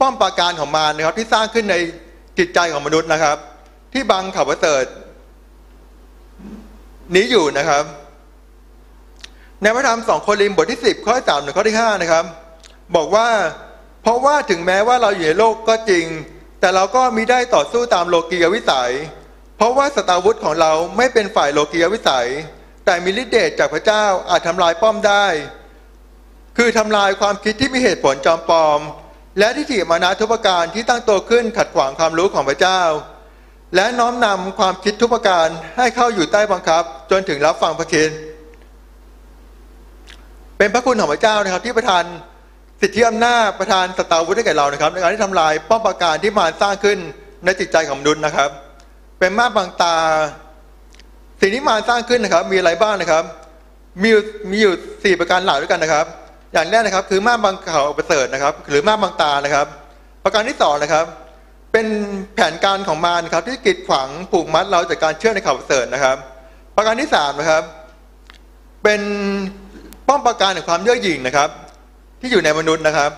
[0.00, 1.76] ป้อมปราการของมารนะครับ ที่สร้างขึ้นใน
[2.38, 3.36] จิตใจของมนุษย์นะครับ
[3.92, 4.84] ที่บังข่าวประเสริฐ
[7.14, 7.84] นี้อยู่นะครับ
[9.62, 12.24] ในพระธรรมสองโครินธ์บทที่10ข้อที่3ถึงข้อที่5นะครับ
[12.96, 13.28] บอกว่า
[14.02, 16.04] เพราะว่าถึงแม้ว่าเราอยู่ในโลกก็จริง
[16.60, 18.92] แต่เราก็มีได้ต่อสู้ตามโลกียวิสัย
[19.56, 22.28] เพราะว่าสตาวุธของเราไม่เป็นฝ่ายโลกียวิสัย
[22.84, 25.26] แต่มีฤทธิ์เดชจากพระเจ้าอาจทำลายป้อมได้
[26.56, 28.80] คือทำลายความคิดที่มีเหตุผลจอมปลอม
[29.38, 32.82] และทิฏฐิมานะทุปการที่ตั้งตัวขึ้นขัดขวางความรู้ของพระเจ้า
[33.76, 38.10] และน้อมนำความคิดทุประการให้เข้าอยู่ใต้บังคับ จนถึงรับฟังพระคิด
[40.58, 42.04] เป็นพระคุณของพระเจ้านะครับ ที่ประทาน
[42.80, 46.98] สิทธิอำนาจประทานสตาวุธให้แก่เรานะครับ ในการที่ทำลายป้อมปราการที่มารสร้างขึ้น
[47.44, 48.50] ในจิตใจของมนุษย์นะครับ
[49.18, 49.96] เป็นมาบังตา
[51.40, 53.24] สิ่งที่มารสร้างขึ้นนะครับ มีอะไรบ้างนะครับ
[54.02, 54.10] มี
[54.50, 56.06] มีอยู่สี่ประการหลักด้วยกันนะครับ
[56.52, 59.66] อย่างแรกนะครับ คือม่านบังเขาประเสริฐนะครับ หรือม่านบังตานะครับ
[60.24, 61.06] ประการที่สองนะครับ
[61.72, 61.86] เป็น
[62.34, 66.16] แผนการของมารครับที่กีดขวางผูกมัดเราจากการเชื่อในข่าวประเสริฐนะครับ
[66.76, 67.62] ประการที่สามนะครับ
[68.82, 69.00] เป็น
[70.08, 71.50] ป้อมปราการแห่งความเย่อหยิ่งนะครับ
[72.20, 73.10] ที่อยู่ในมนุษย์นะครับ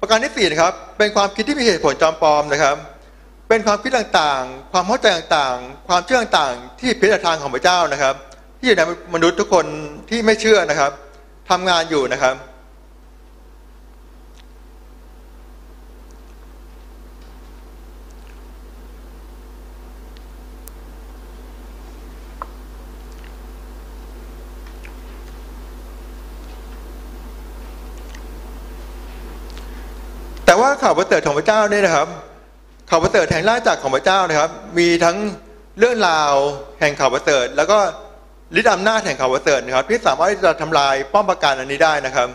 [0.00, 2.76] ประการที่สี่นะครับ เป็นความคิดที่มีเหตุผลจอมปลอมนะครับ
[3.48, 8.14] เป็นความคิดต่างๆ ความเข้าใจต่างๆ ความเชื่อต่างๆ ที่ผิดทาของพระเจ้านะครับ
[8.58, 8.82] ที่อยู่ใน
[9.14, 9.66] มนุษย์ทุกคน
[10.10, 10.92] ที่ไม่เชื่อนะครับ
[11.50, 12.34] ทำงานอยู่นะครับ
[30.50, 32.08] แต่ว่าข่าวประเสริฐของพระเจ้าเนี่ยนะครับ
[32.90, 35.16] ข่าวประเสริฐแห่งราชจักรของพระเจ้านะครับ มีทั้ง
[35.78, 36.32] เรื่องราว
[36.80, 37.78] แห่งข่าวประเสริฐ แล้วก็
[38.58, 42.28] ฤทธิ์อำนาจแห่งข่าวประเสริฐนะครับ ที่สามารถที่จะทำลายป้อมปราการอันนี้ได้นะครับ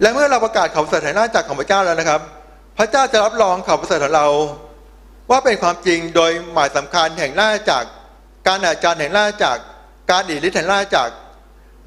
[0.00, 2.20] และเมื่อเราประกาศข่าวประเสริฐแห่งราชจักรของพระเจ้าแล้วนะครับ
[2.78, 4.26] พระเจ้าจะรับรองข่าวประเสริฐของเรา
[5.30, 7.88] ว่าเป็นความจริงโดยหมายสำคัญแห่งราชจักร
[8.46, 9.62] การอาจารย์แห่งราชจักร
[10.10, 11.14] การอิทธิฤทธิ์แห่งราชจักร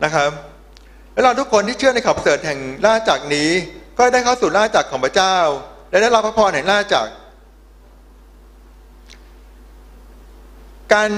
[0.06, 0.32] นะครับ
[1.14, 3.50] และเราทุกคนที่เชื่อในข่าวประเสริฐแห่งราชจักรนี้
[3.98, 5.38] ก็ได้เข้าสู่ราชจักรของพระเจ้า
[5.90, 7.12] และได้รับพระพรแห่งราชจักร
[10.94, 11.10] การ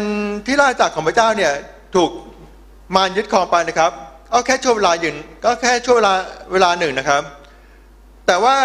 [0.46, 1.54] ที่ราชจักรของพระเจ้าเนี่ย
[1.96, 2.12] ถูก
[2.96, 3.92] มารยึดครองไปนะครับ
[4.32, 6.14] ก็แค่ช่วงเวลาหนึ่งก็แค่ช่วงเวลา
[6.54, 7.22] เวลาหนึ่งนะครับ
[8.28, 8.58] แต่ว่า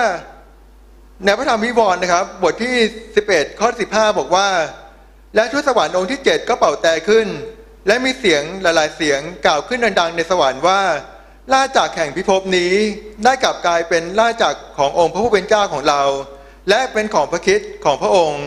[1.24, 2.74] ในพระธรรมวิวรณ์นะครับ บทที่
[3.16, 4.48] 11 ข้อ 15 บอกว่า
[5.34, 7.26] และทูตสวรรค์องค์ที่ 7 ก็เป่าแต่ขึ้น
[7.86, 10.80] และมีเสียงหลาย ๆ เสียงกล่าวขึ้นดัง ๆ ในสวรรค์ว่า
[11.54, 12.72] ล่าจากแห่งพิภพนี้
[13.24, 16.02] ได้กลับกลายเป็นล่าจากขององค์พระผู้เป็นเจ้าของเรา
[16.68, 18.44] และเป็นของพระคิดของพระองค์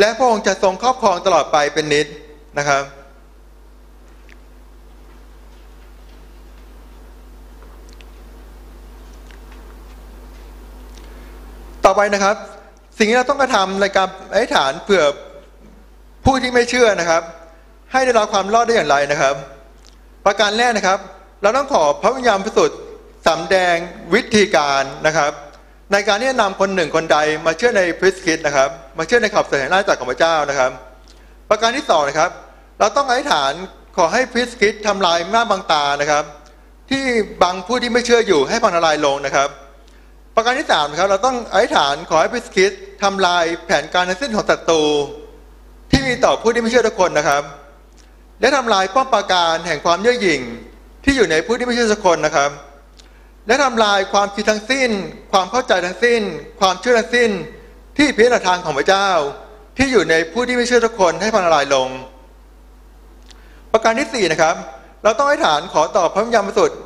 [0.00, 2.06] และพระองค์จะทรงครอบครองตลอดไปเป็นนิจ
[2.58, 2.82] นะครับ
[11.84, 12.36] ต่อไปนะครับ
[12.98, 15.04] สิ่งที่เราต้องกระทำในการอธิษฐานเผื่อ
[16.24, 17.22] ผู้ที่ไม่เชื่อนะครับ
[17.92, 19.34] ให้ได้รับความรอดได้อย่างไรนะครับ
[20.26, 21.00] ประการแรกนะครับ
[21.42, 22.78] เราต้องขอพระวิญญาณบริสุทธิ์
[23.28, 23.76] สำแดง
[24.14, 25.32] วิธีการนะครับ
[25.92, 30.70] ในการที่จะนำคนหนึ่งคนใดมาเชื่อในพริสคิดนะครับ มาเชื่อในขับเสด็จหน้าจากของพระเจ้านะครับ
[31.50, 32.30] ประการที่สองนะครับ
[32.78, 33.52] เราต้องอธิษฐาน
[33.96, 36.24] ขอให้พริสคิดทำลายหน้าบางตานะครับ
[36.90, 37.04] ที่
[37.42, 39.48] บังผู้ที่ไม่เชื่ออยู่ให้พังทลายลงนะครับ
[40.36, 42.72] ประการที่สามนะครับ เราต้องอธิษฐานขอให้พริสคิด
[43.02, 44.82] ทำลายแผนการทั้งสิ้นของศัตรู
[45.90, 47.42] ที่มีต่อผู้ที่ไม่เชื่อทุกคนนะครับ
[48.40, 50.42] และทำลายป้อมปราการแห่งความเย่อหยิ่ง
[51.08, 52.50] ที่อยู่ในผู้ที่ไม่เชื่อสักคนนะครับ
[53.46, 54.90] และทำลายความคิดทั้งสิ้น
[55.32, 56.22] ความเข้าใจทั้งสิ้น
[56.60, 57.30] ความเชื่อทั้งสิ้น
[57.98, 59.10] ที่พิจารทางของพระเจ้า
[59.78, 61.88] ที่อยู่ในผู้ที่ไม่เชื่อทุกคนให้พังทลายลง
[63.72, 64.54] ประการที่สี่นะครับ
[65.02, 66.78] เราต้องให้ฐานขอต่อพระวิญญาณบริสุทธิ์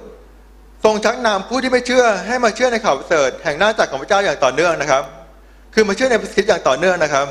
[0.85, 5.03] ทรงชักนำผู้ที่ไม่เชื่อให้มาเชื่อในข่าวประเสริฐแห่งหน้าจักรของพระเจ้าอย่างต่อเนื่องนะครับ
[5.75, 7.27] คือมาเชื่อในพระคิดอย่างต่อเนื่องนะครับ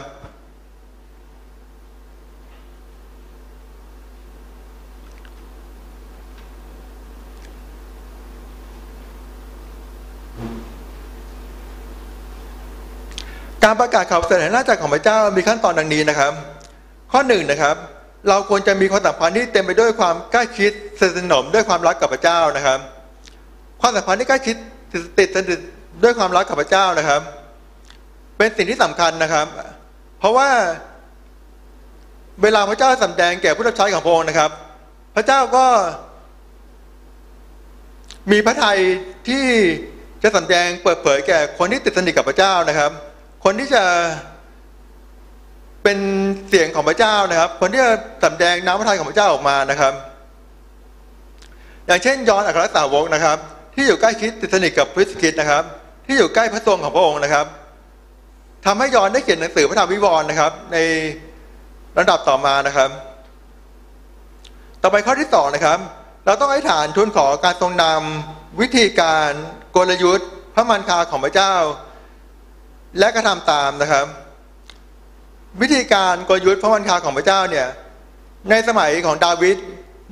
[13.64, 16.34] การประกาศข่าวประเสริฐแห่งราชจักรของพระเจ้ามีขั้นตอนดังนี้นะครับ
[17.12, 17.76] ข้อหนึ่งนะครับ
[18.30, 22.80] เราควรจะมีความสัมพันธ์ที่เต็มไปด้วยความใกล้ชิดสนิทสนมด้วยความรักกับพระเจ้านะครับ
[23.82, 24.56] ความสัมพันธ์ที่ใกล้ชิด
[25.20, 25.60] ติดสนิท
[26.04, 27.22] ด้วยความรักกับพระเจ้านะครับ
[28.38, 29.48] เป็นสิ่งที่สำคัญนะครับ
[30.20, 30.50] เพราะว่า
[32.44, 34.52] เวลาพระเจ้าสำแดงแก่ผู้รับใช้ของพระองค์นะครับ
[35.16, 35.66] พระเจ้าก็
[38.32, 38.80] มีพระทัย
[39.30, 39.46] ที่
[40.24, 42.92] จะสำแดงเปิดเผยแก่คนที่ติดสนิทกับพระเจ้านะครับ
[43.44, 43.84] คนที่จะ
[45.84, 46.00] เป็น
[46.50, 47.92] เสียงของพระเจ้านะครับ คนที่จะ
[48.24, 49.94] สำแดงน้ำพระทัยของพระเจ้าออกมานะครับ
[51.88, 53.38] อย่างเช่นยอนอัครสาวกนะครับ
[53.76, 55.64] ที่อยู่ใกล้ชิดติดสนิทกับพระคริสต์นะครับ
[56.06, 57.46] ที่อยู่ใกล้พระทรงของพระองค์นะครับ
[58.66, 60.78] ทำให้ยอนได้เขียนหนังสือพระธรรมวิวรณ์นะครับ ใน
[61.98, 62.90] ลำดับต่อมานะครับ
[64.82, 65.80] ต่อไปข้อที่สองนะครับ
[66.26, 69.32] เราต้องให้ฐานทูลขอการทรงนำวิธีการ
[69.76, 71.56] กลยุทธ์ พระมันคาของพระเจ้า
[72.98, 74.06] และกระทำตามนะครับ
[75.62, 77.68] วิธีการกลยุทธ์พระมันคาของพระเจ้าเนี่ย
[78.50, 79.58] ในสมัยของดาวิด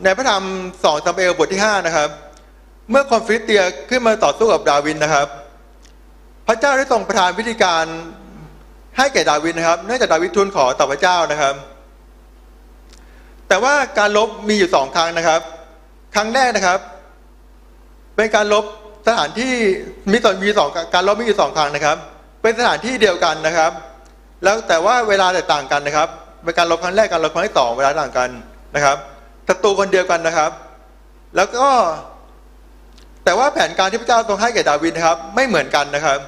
[0.03, 0.43] ในพระธรรม
[0.84, 2.09] สองซัมเอลบทที่ห้านะครับ
[2.89, 5.28] เมื่อคอนฟ lict เตียขึ้นมาต่อสู้กับดาวิดนะครับ
[6.47, 7.86] พระเจ้าได้ทรงประทานวิธีการ
[8.97, 11.55] ให้แก่ดาวิดนะครับ เนื่องจากดาวิดทูลขอต่อพระเจ้านะครับ
[13.47, 15.41] แต่ว่าการลบมีอยู่สองครั้งนะครับ
[16.15, 16.80] ครั้งแรกนะครับ
[18.15, 18.65] เป็นการลบ
[19.07, 19.53] สถานที่
[20.11, 21.97] มีต่อมีสองการลบมีอยู่สองครั้งนะครับ
[22.47, 23.71] เป็นสถานที่เดียวกันนะครับ
[24.43, 26.09] แล้วแต่ว่าเวลาแตกต่างกันนะครับ
[26.43, 28.29] เป็นการลบครั้งแรกการลบครั้งที่สองเวลาต่างกัน
[28.75, 28.97] นะครับ
[29.47, 30.51] ศัตรูคนเดียวกันนะครับ
[31.35, 31.67] แล้วก็
[33.25, 36.19] แต่ว่าแผนการที่พระเจ้าทรงให้แก่ดาวิดนะครับ ไม่เหมือนกันนะครับ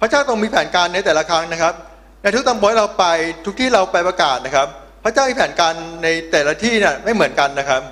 [0.00, 1.74] พระเจ้าทรงมีแผนการในแต่ละครั้งนะครับ
[2.22, 3.04] ในทุกตำบลเราไป
[3.44, 4.68] ทุกที่เราไปประกาศนะครับ
[5.04, 5.72] พระเจ้ามีแผนการ
[6.02, 7.82] ในแต่ละที่เนี่ยไม่เหมือนกันนะครับ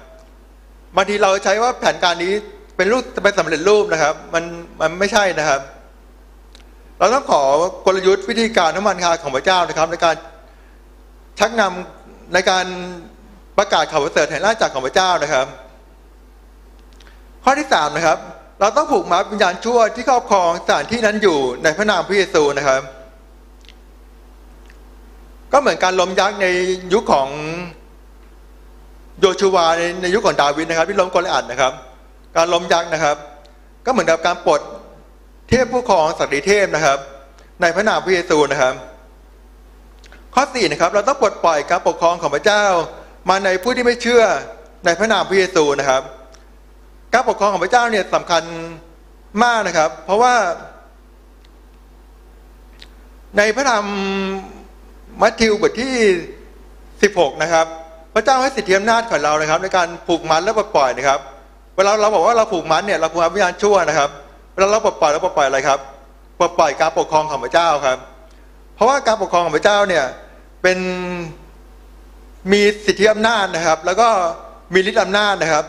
[0.96, 2.32] บางทีเราใช้ว่าแผนการนี้
[2.76, 4.44] เป็นรูปเป็นสำเร็จรูปนะครับ มัน
[4.80, 5.60] มันไม่ใช่นะครับ
[7.02, 7.44] เราต้องขอ
[7.86, 10.16] กลยุทธ์วิธีการน้ำมันคาของพระเจ้านะครับ ในการ
[11.38, 12.66] ชักนำในการ
[13.58, 15.46] ประกาศข่าวประเสริฐแห่งราชจักรของพระเจ้านะครับ
[17.44, 18.18] ข้อที่สามนะครับ
[18.60, 22.80] เราต้องผูกมัดวิญญาณชั่วที่ครอบครองสถานที่นั้นอยู่ในพระนามพระเยซูนะครับ
[25.52, 26.46] ก็เหมือนการล้มยักษ์ใน
[26.92, 27.28] ยุคของ
[29.20, 29.66] โยชูวา
[30.02, 31.72] ในยุคของดาวิดนะครับ ที่ล้มโกลิอัดนะครับ
[32.36, 33.16] การล้มยักษ์นะครับ
[33.84, 34.60] ก็เหมือนกับการปลด
[35.54, 36.98] เทพผู้ครองสัตว์เทพนะครับ
[37.60, 38.74] ในพระนามพระเยซูนะครับ
[40.34, 42.64] ข้อสี่นะครับ เราต้องปลดปล่อยการปกครองของพระเจ้า
[43.28, 44.22] มาในผู้ที่ไม่เชื่อ
[44.84, 46.02] ในพระนามพระเยซูนะครับ
[47.12, 48.42] การปกครองของพระเจ้าเนี่ยสำคัญ
[49.42, 50.34] มากนะครับ เพราะว่า
[53.38, 53.84] ในพระธรรม
[55.22, 55.96] มัทธิวบทที่
[56.68, 57.66] 16นะครับ
[58.14, 61.20] พระเจ้าให้สิทธิอำนาจของเรานะครับ ในการผูกมัดและปลดปล่อยนะครับ
[61.76, 64.10] เวลาเราบอกว่าเราผูกมัดเนี่ยเราผูกมัดวิญญาณชั่วนะครับ
[64.52, 65.78] เวลาเราปลดปล่อยเราปลดปล่อยอะไรครับ
[66.38, 67.98] ปลดปล่อยการปกครองของพระเจ้าครับ
[68.74, 70.04] เพราะว่าการปกครองของพระเจ้าเนี่ย
[70.62, 70.78] เป็น
[72.52, 74.08] มีสิทธิอำนาจนะครับ แล้วก็
[74.74, 75.64] มีฤทธิ์อำนาจนะครับ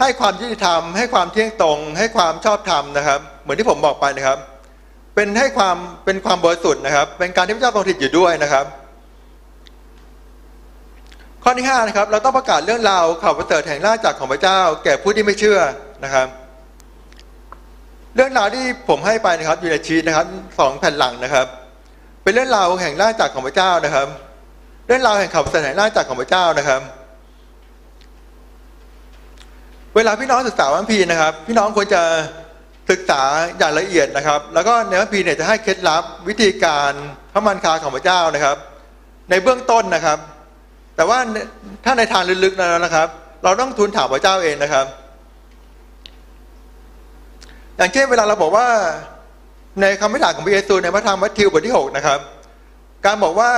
[0.00, 4.38] ให้ความยุติธรรม ให้ความเที่ยงตรง ให้ความชอบธรรมนะครับ เหมือนที่ผมบอกไปนะครับ
[5.14, 8.66] เป็นให้ความเป็นความบริสุทธิ์นะครับ เป็นการที่พระเจ้าทรงถิตอยู่ด้วยนะครับ
[11.42, 15.58] ข้อที่ห้านะครับ เราต้องประกาศเรื่องราวข่าวประเสริฐแห่งราชจักรของพระเจ้า แก่ผู้ที่ไม่เชื่อ
[16.04, 16.26] นะครับ
[18.14, 20.26] เรื่องราวที่ผมให้ไปนะครับอยู่ในชีตนะครับ
[20.58, 21.46] สองแผ่นหลังนะครับ
[22.22, 24.06] เป็นเรื่องราวแห่งราจักรของพระเจ้านะครับ
[24.86, 26.80] เรื่องราวแห่งข่าวประเสริฐแห่งราจักรของพระเจ้านะครับ
[29.96, 32.02] เวลาพี่น้องศึกษาวันพีนะครับ พี่น้องควรจะ
[32.90, 33.22] ศึกษา
[33.58, 36.92] อย่างละเอียดนะครับ แล้วก็ในวันพีเนี่ยจะให้เคล็ดลับวิธีการ
[37.32, 38.56] พระมันคาของพระเจ้านะครับ
[39.30, 40.18] ในเบื้องต้นนะครับ
[40.96, 41.18] แต่ว่า
[41.84, 43.08] ถ้าในทางลึกๆแล้วนะครับ
[43.44, 44.86] เราต้องทูลถามพระเจ้าเองนะครับ
[47.80, 48.66] อย่างเช่นเวลาเราบอกว่า
[49.80, 52.18] ในคำพิถามของพระเยซูในพระธรรมมัทธิวบทที่ 6 นะครับ
[53.06, 53.50] การบอกว่า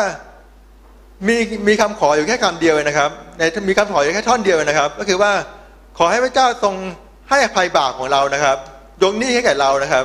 [1.29, 1.37] มี
[1.69, 5.33] มีคำขออยู่แค่คำเดียวนะครับในมีคำขออยู่แค่ท่อนเดียวนะครับ ก็คือว่า
[5.99, 6.75] ขอให้พระเจ้าทรง
[7.29, 8.57] ให้อภัยบาปของเรานะครับ
[9.03, 10.05] ยกหนี้ให้แก่เรานะครับ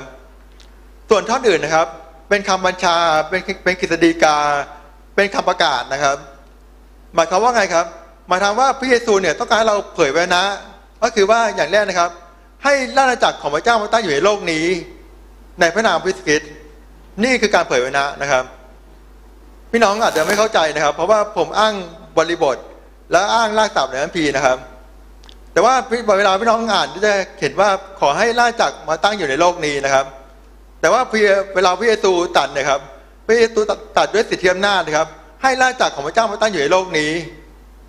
[1.09, 1.88] ส่วนท่อนอื่นนะครับ
[2.30, 2.95] เป็นคำบัญชา
[3.30, 4.38] เป็นเป็นกฤษฎีกา
[5.15, 6.18] เป็นคำประกาศนะครับ
[7.15, 7.86] หมายความว่าไงครับ
[8.28, 10.43] หมายความว่าพระเยซูเนี่ยต้องการเราเผยไว้นะ
[11.03, 12.11] ก็คือว่าอย่างแรกนะครับ
[12.63, 14.65] ให้ราชจักรของพระเจ้ามาตั้งอยู่ในโลกนี้
[15.59, 16.51] ในพระนามพระคริสต์
[17.23, 18.43] นี่คือการเผยไว้นะนะครับ
[19.71, 21.73] พี่น้องอาจจะไม่เข้าใจนะครับ เพราะว่าผมอ้าง
[22.17, 22.57] บริบท
[23.11, 24.57] และอ้างรากศัพท์ในคัมภีร์นะครับ
[25.53, 25.73] แต่ว่า
[26.17, 30.05] เวลาพี่น้องอ่านจะเห็นว่าขอให้ราชจักรมาตั้งอยู่ในโลกนี้นะครับ
[30.81, 31.01] แต่ว่า
[31.55, 32.81] เวลาพระเยซูตัดนะครับ
[33.27, 33.59] พระเยซู
[33.97, 35.07] ตัดด้วยสิทธิอำนาจนะครับ
[35.43, 37.11] ให้ราชจักรของพระเจ้ามาตั้งอยู่ในโลกนี้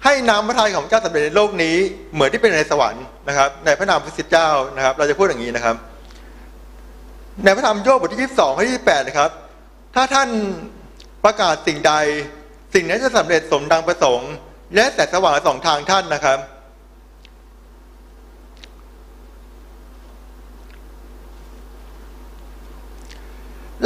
[0.05, 1.77] ให้นามพระทัยของเจ้าสำเร็จในโลกนี้
[2.15, 5.77] เหมือนที่เป็นในสวรรค์นะครับ ในพระนามพระสิทธเจ้านะครับ เราจะพูดอย่างนี้นะครับ
[7.45, 9.31] ในพระธรรมโยบบทที่22ข้อที่8นะครับ
[9.95, 10.29] ถ้าท่าน
[11.25, 11.93] ประกาศสิ่งใด
[12.75, 14.31] สิ่งนั้นจะสำเร็จสมดังประสงค์
[14.75, 16.39] และแต่สว่างสองทางท่านนะครับ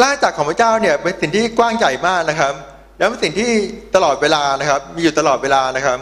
[0.02, 2.54] ล่าจักของพระเจ้าเนี่ยเป็นสิ่งที่กว้างใหญ่มากนะครับ
[3.02, 3.52] แล้วเป็นสิ่งที่
[3.94, 5.98] ตลอดเวลานะครับ มีอยู่ตลอดเวลานะครับ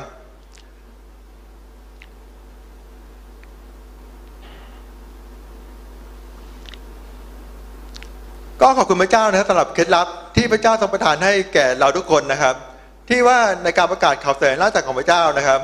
[8.60, 12.54] ก็ขอบคุณพระเจ้านะครับสำหรับเคล็ดลับที่พระเจ้าทรงประทานให้แก่เราทุกคนนะครับ
[13.08, 15.60] ที่ว่าในการประกาศข่าวเสด็จล่าจักของพระเจ้านะครับ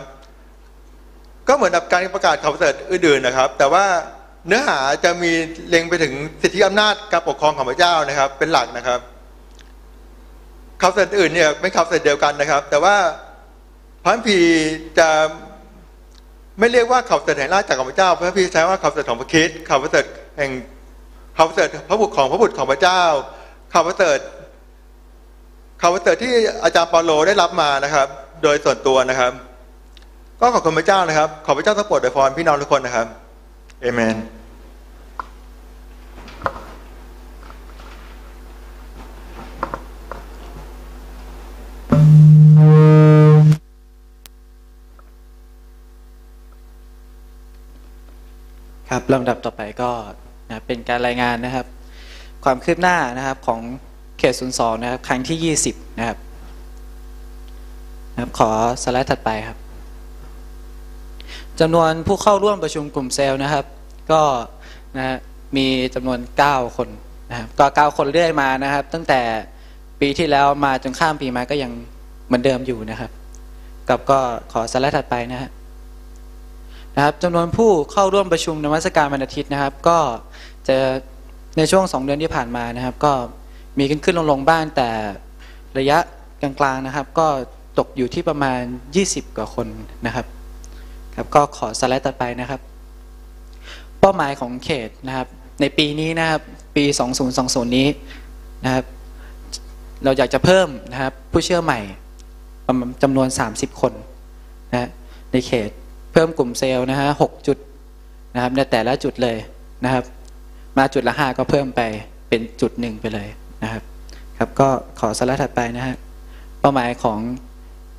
[1.49, 3.85] ก็เหมือนกับการประกาศข่าวเสด็จอื่นๆนะครับ แต่ว่า
[4.49, 5.33] เนื้อหาจะมี
[5.69, 6.13] เล็งไปถึง
[6.43, 9.01] สิทธิอำนาจการปกครองของพระเจ้านะครับ เป็นหลักนะครับ
[10.83, 12.97] คำเสนอื่นเนี่ยเป็นคำเสนเดียวกันนะครับ แต่ว่า
[14.03, 14.39] พระคัมภี
[14.99, 15.09] จะ
[16.59, 20.07] ไม่เรียกว่าข่าวเสด็จแห่งราชจากของพระเจ้า พระพีใช้ว่าข่าวเสด็จของพระคริสต์ข่าวเสด็จ
[20.39, 20.51] แห่ง
[21.37, 23.03] ข่าวเสด็จพระบุตรของพระบุตรของพระเจ้า
[23.73, 24.21] ข่าวเสด็จ
[25.81, 28.09] ข่าวเสด็จที่อาจารย์ปาโลได้รับมานะครับ
[28.43, 29.33] โดยส่วนตัวนะครับ
[30.41, 33.07] ก็ขอบคุณพระเจ้านะครับ ขอพระเจ้าทั้งปวดโดยพรพี่น้องทุกคนนะครับ
[33.81, 34.17] เอเมน
[48.91, 49.91] ครับลำดับต่อไปก็
[50.49, 51.67] นะเป็นการรายงานนะครับ
[52.45, 53.61] ความคืบหน้านะครับของ
[54.19, 56.19] เขตศูนย์สองนะครับ ครั้งที่ 20 นะครับ
[58.13, 58.51] นะครับ ขอ
[58.83, 59.59] สไลด์ถัดไปครับ
[61.61, 63.65] จำนวนผู้เข้าร่วมประชุมกลุ่มเซลล์นะครับ
[64.13, 64.23] ก็
[64.97, 65.17] นะ
[65.57, 66.89] มีจำนวน 9 คน
[67.31, 69.21] นะครับก็9คนเรื่อยมานะครับ ตั้งแต่
[70.01, 71.73] ปีที่แล้วมาจนข้ามปีมาก็ยัง
[72.27, 73.11] เหมือนเดิมอยู่นะครับ
[73.89, 74.19] กับก็
[74.53, 75.51] ขอสไลด์ถัดไปนะฮะ
[76.97, 79.99] นะครับจำนวนผู้เข้าร่วมประชุมนมัสการวันอาทิตย์นะครับ ก็
[80.69, 80.77] จะ
[81.57, 83.13] ในช่วงสองเดือนที่ผ่านมานะครับ ก็
[83.79, 84.89] มีขึ้นขึ้นลงลงบ้างแต่
[85.79, 85.99] ระยะ
[86.43, 87.27] กลางๆนะครับ ก็
[87.79, 88.61] ตกอยู่ที่ประมาณ
[88.99, 89.67] 20 กว่าคน
[90.07, 90.27] นะครับ
[91.17, 92.61] ครับก็ขอสไลด์ต่อไปนะครับ
[94.01, 95.29] เป้าหมายของเขตนะครับ
[95.61, 96.41] ในปีนี้นะครับ
[96.77, 96.85] ปี
[97.31, 97.89] 2020 นี้
[98.65, 98.85] นะครับ
[100.05, 101.81] เราอยากจะเพิ่มนะครับผู้เชื่อใหม่
[102.67, 103.93] ประมาณจำนวน 30 คน
[104.73, 104.89] นะ
[105.33, 105.71] ในเขต
[106.13, 107.59] เพิ่มกลุ่มเซลล์นะฮะหกจุด
[108.35, 109.37] นะครับในแต่ละจุดเลย
[109.85, 110.05] นะครับ
[110.79, 111.81] มาจุดละห้าก็เพิ่มไป
[112.29, 113.29] เป็นจุดหนึ่งไปเลย
[113.63, 113.83] นะครับ
[114.39, 114.69] ครับก็
[115.01, 115.97] ขอสไลด์ถัดไปนะฮะ
[116.61, 117.19] เป้าหมายของ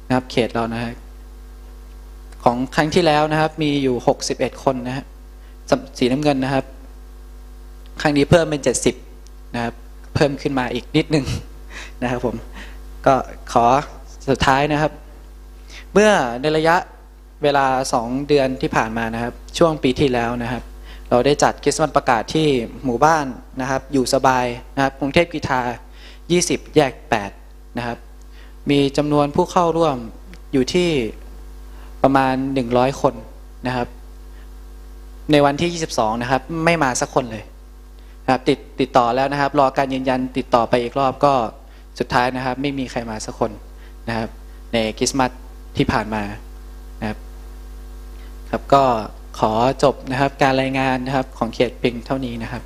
[0.08, 0.94] นะครับเขตเรานะฮะ
[2.44, 5.06] ของครั้งที่แล้วนะครับ มีอยู่หกสิบเอ็ดคนนะฮะ
[5.70, 6.66] สสีน้ำเงินนะครับ
[8.02, 8.96] ครั้งนี้เพิ่มเป็นเจ็ดสิบ
[9.56, 9.74] นะครับ
[10.16, 11.26] เพิ่มขึ้นมาอีกนิดนึง
[12.02, 12.36] นะครับผม
[13.06, 13.16] ก็
[13.52, 13.66] ขอ
[14.30, 14.92] สุดท้ายนะครับ
[15.94, 16.76] เมื่อในระยะ
[17.44, 17.66] เวลา
[17.98, 20.64] 2 เดือนที่ผ่านมานะครับ ช่วงปีที่แล้วนะครับ
[21.10, 22.48] เราได้จัดคริสต์มาสประกาศที่
[22.86, 23.26] หมู่บ้าน
[23.62, 24.46] นะครับ อยู่สบาย
[24.76, 25.62] นะครับกรุงเทพกีทา
[26.18, 26.94] 20 แยก
[27.34, 27.98] 8 นะครับ
[28.70, 29.98] มีจำนวนผู้เข้าร่วม
[30.54, 30.90] อยู่ที่
[32.04, 32.36] ประมาณ
[32.68, 33.14] 100 คน
[33.68, 33.88] นะครับ
[35.32, 37.44] ในวันที่ 22 นะครับ ไม่มาสักคนเลย
[38.24, 41.34] นะครับติดติดต่อแล้วนะครับ รอการยืนยันติดต่อไปอีกรอบก็
[42.00, 43.52] สุดท้ายนะครับ ไม่มีใครมาสักคน
[44.08, 44.30] นะครับ
[44.74, 45.32] ในคริสต์มาส
[45.78, 46.24] ที่ผ่านมา
[47.00, 47.18] นะครับ
[48.52, 48.84] ครับก็
[49.40, 49.52] ขอ
[49.84, 52.64] จบนะครับการรายงานนะครับของเขตเพียงเท่านี้นะครับ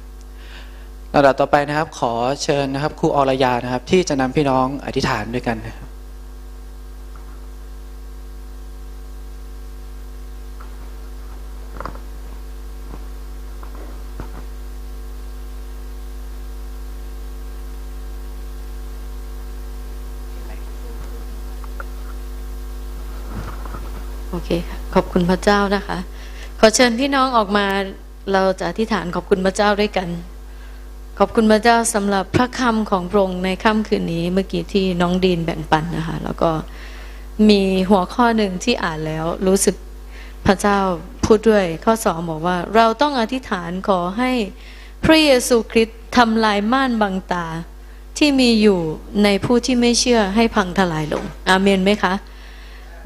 [1.14, 2.14] ลำดับต่อไปนะครับ ขอ
[2.44, 5.91] เชิญนะครับครูอรยานะครับ ที่จะนำพี่น้องอธิษฐานด้วยกันนะครับ
[24.32, 25.98] โอเคค่ะขอบคุณพระเจ้านะคะ
[26.60, 27.66] ขอเชิญพี่น้องออกมา
[28.34, 30.10] เราจะอธิษฐานขอบคุณพระเจ้าด้วยกัน
[31.20, 36.52] ขอบคุณพระเจ้าสำหรับพระคำของพระองค์ในค่ำคืนนี้เมื่อกี้ที่น้องดีนแบ่งปันนะคะ แล้วก็
[37.50, 39.76] มีหัวข้อหนึ่งที่อ่านแล้วรู้สึก
[40.46, 40.80] พระเจ้า
[41.26, 44.32] พูดด้วยข้อสองบอกว่า เราต้องอธิษฐานขอให้
[45.04, 47.46] พระเยซูคริสต์ทำลายม่านบังตา
[48.18, 48.80] ที่มีอยู่
[49.24, 52.14] ในผู้ที่ไม่เชื่อให้พังทลายลง อาเมนไหมคะ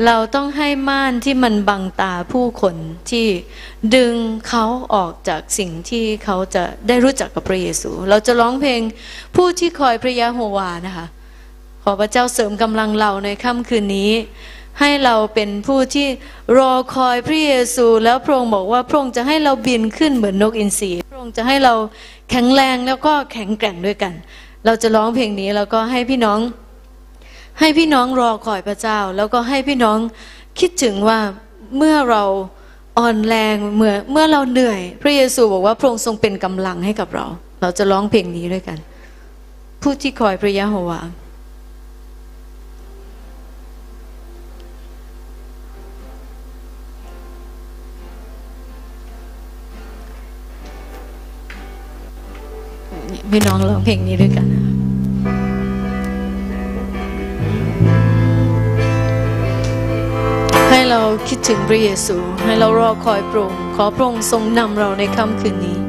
[0.05, 2.75] เราต้องให้ม่านที่มันบังตาผู้คน
[3.09, 3.27] ที่
[3.95, 4.15] ดึง
[4.47, 8.81] เขาออกจากสิ่งที่เขาจะได้รู้จักกับพระเยซู เราจะร้องเพลง
[9.35, 11.05] ผู้ที่คอยพระยะโฮวานะคะ
[11.83, 14.11] ขอพระเจ้าเสริมกำลังเราในค่ำคืนนี้
[14.79, 16.07] ให้เราเป็นผู้ที่
[16.57, 21.73] รอคอยพระเยซู แล้วพระองค์บอกว่าพระองค์จะให้เราบินขึ้นเหมือนนกอินทรีพระองค์จะให้เรา
[22.29, 24.13] แข็งแรงแล้วก็แข็งแกร่งด้วยกัน
[24.65, 26.39] เราจะร้องเพลงนี้แล้วก็ให้พี่น้อง
[27.59, 29.97] ให้พี่น้องรอคอยพระเจ้า แล้วก็ให้พี่น้อง
[30.59, 31.19] คิดถึงว่า
[31.77, 32.23] เมื่อเรา
[32.99, 37.25] อ่อนแรงเมื่อเมื่อเราเหนื่อย พระเยซูบอกว่าพระองค์ทรงเป็นกำลังให้กับเรา
[37.61, 38.77] เราจะร้องเพลงนี้ด้วยกัน
[39.81, 41.01] ผู้ที่คอยพระยะโฮวา
[53.31, 54.64] พี่น้องร้องเพลงนี้ด้วยกันนะ
[60.89, 65.84] เราคิดถึงพระเยซู ให้เรารอคอยพระองค์ขอพระองค์ทรงนำเราในค่ำคืนนี้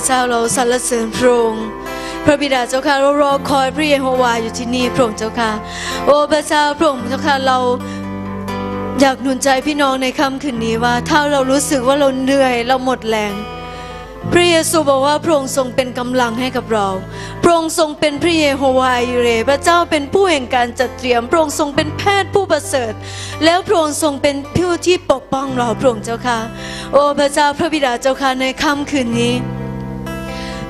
[0.00, 1.66] ระเจ้าเราสรรเสริญพระองค์
[2.24, 5.50] พระบิดาเจ้าค่ะเรารอคอยพระเยโฮวาอยู่ที่นี่พระองค์เจ้าค่ะ
[6.06, 7.58] โอ้พระเจ้าพระองค์เจ้าค่ะเรา
[9.00, 13.32] อยากหนุนใจพี่น้องในค่ำคืนนี้ว่า ถ้าเรารู้สึกว่าเราเหนื่อยเราหมดแรง
[14.32, 16.88] พระเยซูบอกว่าพระองค์ทรงเป็นกำลังให้กับเรา
[17.42, 22.92] พระองค์ทรงเป็นพระเยโฮวาห์อิเร พระเจ้าเป็นผู้แห่งการจัดเตรียม พระองค์ทรงเป็นแพทย์ผู้ประเสริฐ
[23.44, 26.38] แล้วพระองค์ทรงเป็นผู้ที่ปกป้องเราพระองค์เจ้าค่ะ
[26.92, 29.34] โอ้พระเจ้าพระบิดาเจ้าค่ะในค่ำคืนนี้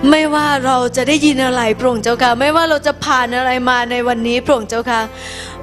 [0.09, 5.01] ไม่ว่าเราจะได้ยินอะไรพระองค์เจ้าค่ะ ไม่ว่าเราจะผ่านอะไรมาในวันนี้พระองค์เจ้าค่ะ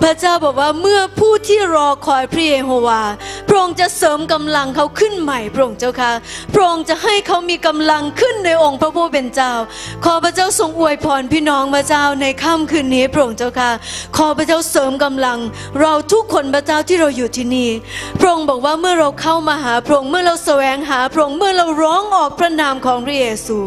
[0.02, 3.02] พระเจ้าบอกว่าเมื่อผู้ที่รอคอยพระเยโฮวา
[3.50, 6.12] พระองค์จะเสริมกำลังเขาขึ้นใหม่พระองค์เจ้าค่ะ
[6.54, 9.54] พระองค์จะให้เขามีกำลังขึ้นในองค์พระผู้เป็นเจ้า
[10.06, 13.72] ขอพระเจ้าทรงอวยพรพี่น้องพระเจ้าในค่ำคืนนี้พระองค์เจ้าค่ะ
[14.18, 15.38] ขอพระเจ้าเสริมกำลัง
[15.82, 17.70] เราทุกคนพระเจ้าที่เราอยู่ที่นี่
[18.20, 23.58] พระองค์บอกว่าเมื่อเราเข้ามาหาพระองค์เมื่อเราแสวงหาพระองค์เมื่อเราร้องออกพระนามของพระเยซู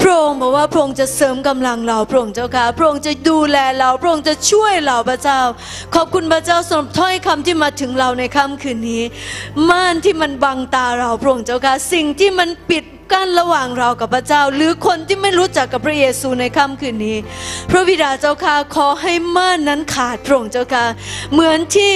[0.00, 5.40] พระองค์บอกว่าพระองค์จะเสริมกำลังเราพระองค์เจ้าค่ะพระองค์จะดูแลเราพระองค์จะช่วยเราพระเจ้า
[5.94, 9.02] ขอบคุณพระเจ้าสำหรับถ้อยคำที่มาถึงเราในค่ำคืนนี้
[9.68, 17.16] ม่านที่มันบังตาเราพระองค์เจ้าค่ะ สิ่งที่มันปิด กั้นระหว่างเรากับพระเจ้า หรือคนที่ไม่รู้จักกับพระเยซูในค่ำคืนนี้
[17.70, 20.84] พระบิดาเจ้าค่ะขอให้ม่านนั้นขาดพระองค์เจ้าค่ะ
[21.32, 21.92] เหมือนที่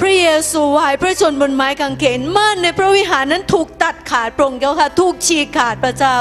[0.00, 6.14] พระเยซูวายพระชนบนไม้กางเขนม่านในพระวิหารนั้นถูกตัดขาดพระองค์เจ้าค่ะถูกฉีกขาดพระเจ้า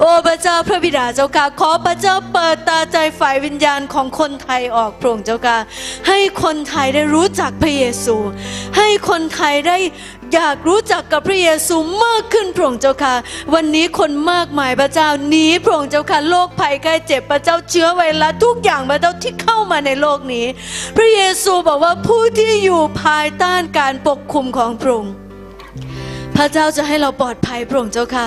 [0.00, 5.58] โอ้พระเจ้าพระบิดาเจ้าค่ะขอพระเจ้าเปิดตาใจฝ่ายวิญญาณของคนไทยออกพระองค์เจ้าค่ะ
[6.08, 8.16] ให้คนไทยได้รู้จักพระเยซู
[8.78, 9.78] ให้คนไทยได้
[10.34, 13.14] อยากรู้จักกับพระเยซูมากขึ้นพระองค์เจ้าค่ะ
[13.54, 20.46] วันนี้คนมากมายพระเจ้าหนีพระองค์เจ้าค่ะโรคภัยไข้เจ็บพระเจ้าเชื้อไวรัสทุกอย่างพระเจ้าที่เข้ามาในโลกนี้
[20.96, 25.12] พระเยซูบอกว่าผู้ที่อยู่ภายใต้การปกคุมของพระองค์
[26.42, 28.26] ระเจ้าจะให้เราปลอดภัยพระองค์เจ้าค่ะ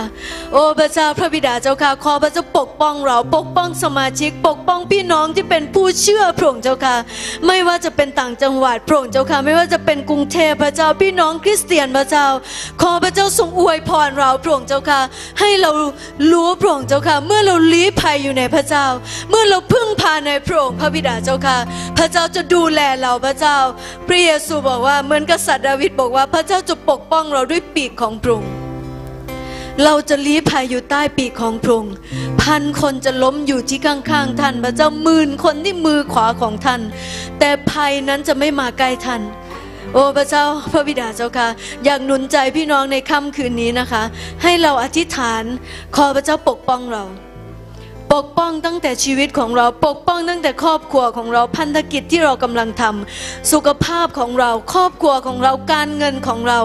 [0.53, 6.95] โอ้พระเจ้าพระบิดาเจ้าค่ะ ขอพระเจ้าปกป้องเราปกป้องสมาชิก ปกป้องพี่น้องที่เป็นผู้เชื่อพระองค์เจ้าค่ะ
[7.47, 12.27] ไม่ว่าจะเป็นต่างจังหวัดพระองค์เจ้าค่ะ ไม่ว่าจะเป็นกรุงเทพพระเจ้าพี่น้องคริสเตียนพระเจ้า
[12.81, 15.01] ขอพระเจ้าทรงอวยพรเราพระองค์เจ้าค่ะ
[15.39, 15.71] ให้เรา
[16.31, 18.85] รู้พระองค์เจ้าค่ะ เมื่อเราลี้ภัยอยู่ในพระเจ้า
[19.29, 21.57] เมื่อเราพึ่งพาในพระองค์พระบิดาเจ้าค่ะ
[21.97, 23.57] พระเจ้าจะดูแลเราพระเจ้า
[24.07, 28.53] พระเยซูบอกว่าเหมือนกษัตริย์ดาวิดบอกว่าพระเจ้าจะปกป้องเราด้วยปีกของพระองค์
[29.83, 31.93] เราจะลี้ภัยอยู่ใต้ปีกของพระองค์
[32.41, 36.81] พันคนจะล้มอยู่ที่ข้างๆท่านพระเจ้าหมื่นคนที่มือขวาของท่าน
[37.39, 39.21] แต่ภัยนั้นจะไม่มาใกล้ท่าน
[39.93, 40.43] โอ้พระเจ้า
[40.73, 41.47] พระบิดาเจ้าค่ะ
[41.85, 44.03] อยากหนุนใจพี่น้องในค่ำคืนนี้นะคะ
[44.43, 45.43] ให้เราอธิษฐาน
[45.95, 47.03] ขอพระเจ้าปกป้องเรา
[48.11, 56.59] ปกป้องตั้งแต่ชีวิตของเราปกป้องตั้งแต่ครอบครัวของเราพันธกิจที่เรากำลังทำสุขภาพของเราครอบครัวของเราการเงินของเรา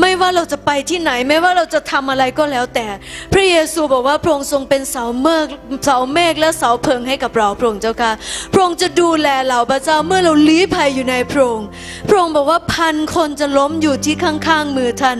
[0.00, 2.86] ไม่ว่าเราจะไปที่ไหน ไม่ว่าเราจะทำอะไรก็แล้วแต่
[3.32, 5.46] พระเยซูบอกว่าพระองค์ทรงเป็นเสาเมฆ
[5.84, 8.12] เสาเมฆและเสาเพิงให้กับเราพระองค์เจ้าค่ะ
[8.52, 11.68] พระองค์จะดูแลเราพระเจ้าเมื่อเราลี้ภัยอยู่ในพระองค์
[12.08, 15.18] พระองค์บอกว่าพันคนจะล้มอยู่ที่ข้างๆมือท่าน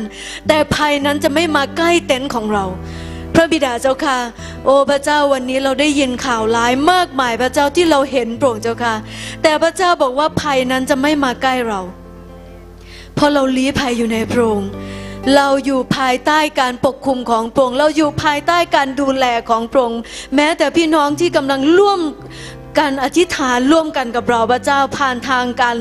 [0.48, 2.66] แต่ภัยนั้นจะไม่มาใกล้เต็นท์ของเรา
[3.34, 4.18] พระบิดาเจ้าค่ะ
[4.64, 8.94] โอ้พระเจ้าวันนี้เราได้ยินข่าวร้ายมากมายพระเจ้าที่เราเห็นโปร่งเจ้าค่ะ
[9.42, 11.80] แต่พระเจ้าบอกว่าภัยนั้นจะไม่มาใกล้เรา
[13.14, 14.70] เพราะเราลี้ภัยอยู่ในพระองค์
[15.36, 20.00] เราอยู่ภายใต้การปกคุมของพระองค์เราอยู่ภายใต้การดูแลของพระองค์
[20.36, 22.00] แม้แต่พี่น้องที่กำลังร่วม
[22.80, 25.76] การอธิษฐานร่วมกันกับเราพระเจ้าผ่านทางการ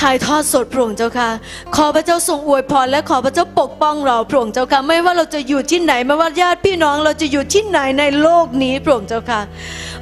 [0.00, 1.30] ถ่ายทอดสดพระองค์เจ้าค่ะ
[1.76, 9.40] ขอพระเจ้าทรงอวยพรและขอพระเจ้าปกป้องเราพระองค์เจ้าค่ะ ไม่ว่าเราจะอยู่ที่ไหนไม่ว่าญาติพี่น้องเราจะอยู่ที่ไหนในโลกนี้พระองค์เจ้าค่ะ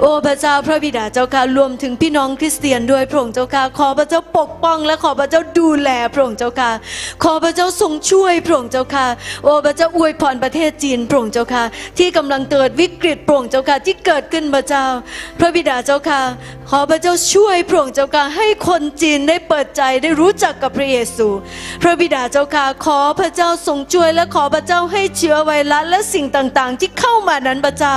[0.01, 6.71] โอ้พระเจ้าพระบิดาเจ้าค่ะรวมถึงพี่น้องคริสเตียนด้วยพระองค์เจ้าค่ะ ขอพระเจ้าปกป้อง และขอพระเจ้าดูแลพระองค์เจ้าค่ะ
[7.25, 9.07] ขอพระเจ้าทรงช่วยพระองค์เจ้าค่ะ
[9.45, 11.65] โอ้พระเจ้าอวยพรประเทศจีนพระองค์เจ้าค่ะ
[11.99, 14.85] ที่กำลังเกิดวิกฤตพระองค์เจ้าค่ะที่เกิดขึ้นพระเจ้า
[15.39, 16.21] พระบิดาเจ้าค่ะ
[16.71, 21.29] ขอพระเจ้าช่วยพระองค์เจ้าค่ะให้คนจีนได้เปิดใจได้รู้จักกับพระเยซู
[21.83, 27.95] พระบิดาเจ้าค่ะขอพระเจ้าทรงช่วยและขอพระเจ้าให้เชื้อไวรัสและสิ่งต่างๆ ที่เข้ามานั้นพระเจ้า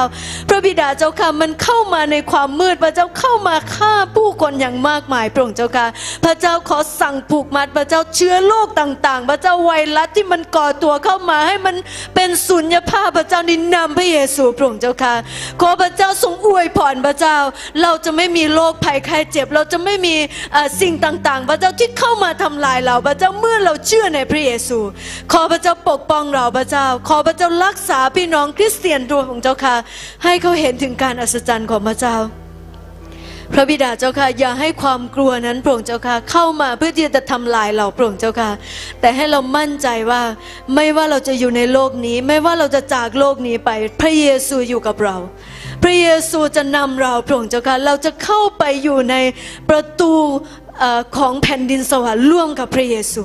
[0.50, 5.88] พระบิดาเจ้าค่ะมันเข้ามาในความมืดพระเจ้าเข้ามาฆ่าผู้คนอย่างมากมายพระองค์เจ้าค่ะ
[6.26, 11.76] พระเจ้าขอสั่งผูกมัดพระเจ้าเชื้อโรคต่าง ๆ พระเจ้าไวรัสที่มันก่อตัวเข้ามาให้มัน
[12.16, 15.16] เป็นสุญญภาพพระเจ้าในนามพระเยซูพระองค์เจ้าค่ะ
[15.62, 17.38] ขอพระเจ้าทรงอวยพรพระเจ้า
[17.82, 20.16] เราจะไม่มีโรคภัยไข้เจ็บ เราจะไม่มี
[20.82, 24.80] สิ่งต่างๆ พระเจ้าที่เข้ามาทำลายเราพระเจ้าเมื่อเราเชื่อในพระเยซู
[25.32, 29.76] ขอพระเจ้าปกป้องเราพระเจ้า ขอพระเจ้ารักษาพี่น้องคริสเตียนตัวของเจ้าค่ะ
[30.24, 32.18] ให้เขาเห็นถึงการอัศจรรย์ของพระเจ้า
[33.54, 38.52] พระบิดาเจ้าค่ะอย่าให้ความกลัวนั้นพระองค์เจ้าค่ะเข้ามาเพื่อที่จะทำลายเราพระองค์เจ้าค่ะ
[39.02, 40.22] แต่ให้เรามั่นใจว่า
[40.76, 43.70] ไม่ว่าเราจะอยู่ในโลกนี้ ไม่ว่าเราจะจากโลกนี้ไป
[44.02, 45.16] พระเยซูอยู่กับเรา
[45.84, 49.16] พระเยซูจะนำเราพระองค์เจ้าค่ะเราจะเข้าไปอยู่ใน
[49.70, 50.14] ประตู
[51.18, 53.24] ของแผ่นดินสวรรค์ร่วมกับพระเยซู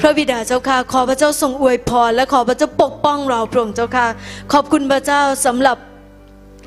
[0.00, 4.06] พระบิดาเจ้าค่ะ ขอพระเจ้าทรงอวยพร และขอพระเจ้าปกป้องเราพระองค์เจ้าค่ะ
[4.52, 5.76] ขอบคุณพระเจ้าสำหรับ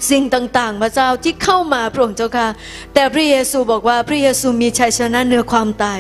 [0.09, 2.47] สิ่งต่างๆ พระเจ้าที่เข้ามาพระองค์เจ้าค่ะ
[2.93, 5.99] แต่พระเยซูบอกว่าพระเยซูมีชัยชนะเหนือความตาย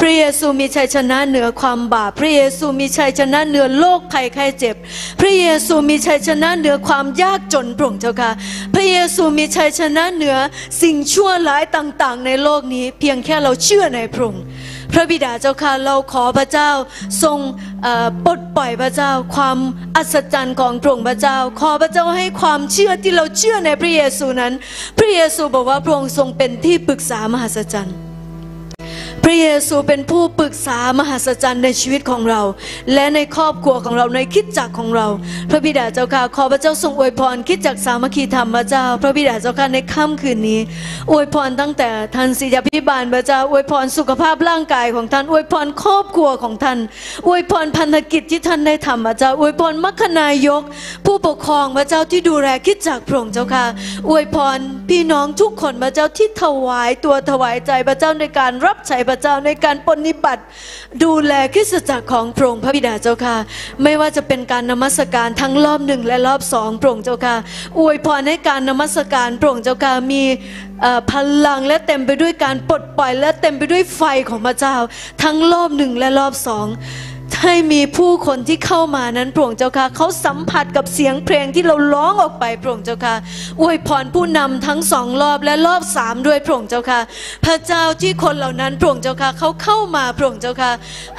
[0.00, 4.76] พระเยซูมีชัยชนะเหนือความบาป พระเยซูมีชัยชนะเหนือโรคภัยไข้เจ็บ
[5.20, 8.30] พระเยซูมีชัยชนะเหนือความยากจนพระองค์เจ้าค่ะ
[8.74, 10.36] พระเยซูมีชัยชนะเหนือ
[10.82, 14.44] สิ่งชั่วร้ายต่างๆ ในโลกนี้ เพียงแค่เราเชื่อในพระองค์
[14.92, 16.70] พระบิดาเจ้าค่ะเราขอพระเจ้า
[17.22, 17.38] ทรง
[18.24, 19.58] ปลดปล่อยพระเจ้า ความ
[19.96, 24.52] อัศจรรย์ของพระองค์พระเจ้า ขอพระเจ้าให้ความเชื่อที่เราเชื่อในพระเยซูนั้น
[24.98, 27.96] พระเยซูบอกว่าพระองค์ทรงเป็นที่ปรึกษามหัศจรรย์
[29.24, 32.42] พระเยซูเป็นผู้ปรึกษามหัศจรรย์ในชีวิตของเรา
[32.94, 35.06] และในครอบครัวของเราในคิดจักรของเรา
[35.50, 40.60] พระบิดาเจ้าค่ะขอพระเจ้าทรงอวยพรคิดจักรสามัคคีธรรมพระเจ้า พระบิดาเจ้าค่ะในค่ำคืนนี้
[41.10, 46.78] อวยพรตั้งแต่ท่านศิยาพิบาลพระเจ้าอวยพรสุขภาพร่างกายของท่านอวยพรครอบครัวของท่าน
[47.28, 50.62] อวยพรพันธกิจที่ท่านได้ทำพระเจ้าอวยพรมัคคนายก
[51.06, 53.64] ผู้ปกครองพระเจ้าที่ดูแลคิดจักรพระองค์เจ้าค่ะ
[54.10, 54.58] อวยพร
[54.90, 60.42] พี่น้องทุกคนพระเจ้าที่ถวายตัวถวายใจพระเจ้าในการรับใช้พระระเจ้าในการปนิบัติ
[61.04, 63.36] ดูแลคริสตจักรของพระองค์พระบิดาเจ้าค่ะ
[63.82, 67.36] ไม่ว่าจะเป็นการนมัสการทั้งรอบหนึ่งและรอบสองพระองค์เจ้าค่ะ
[67.78, 70.22] อวยพรให้การนมัสการพระองค์เจ้าค่ะมี
[71.10, 71.12] พ
[71.46, 74.76] ลังและเต็มไปด้วยการปลดปล่อย และเต็มไปด้วยไฟของพระเจ้า
[75.22, 76.66] ทั้งรอบหนึ่งและรอบสอง
[77.42, 83.14] ให้มีผู้คนที่เข้ามานั้นพระองค์เจ้าค่ะเขาสัมผัสกับเสียงเพลงที่เราร้องออกไปพระองค์เจ้าค่ะ
[83.60, 87.00] อวยพรผู้นำทั้งสองรอบและรอบสามด้วยพระองค์เจ้าค่ะ
[87.44, 90.72] พระเจ้าที่คนเหล่านั้นพระองค์เจ้าค่ะเขาเข้ามาพระองค์เจ้าค่ะ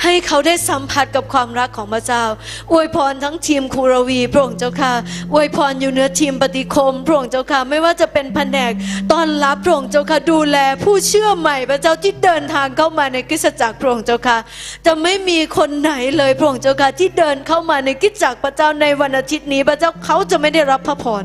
[0.03, 2.23] ให้เขาได้สัมผัสกับความรักของพระเจ้า
[2.71, 4.93] อวยพรทั้งทีมคูรวีพระองค์เจ้าค่ะ
[5.33, 8.71] อวยพรอยู่เหนือทีมปฏิคมพระองค์เจ้าค่ะ ไม่ว่าจะเป็นแผนก
[9.11, 14.37] ต้อนรับพระองค์เจ้าค่ะดูแลผู้เชื่อใหม่พระเจ้าที่เดินทางเข้ามาในคริสตจักรพระองค์เจ้าค่ะ
[14.85, 21.23] จะไม่มีคนไหนเลยพระองค์เจ้าค่ะที่เดินเข้ามาในกิจจักรพระเจ้าในวันอาทิตย์นี้พระเจ้าเขาจะไม่ได้รับพระพร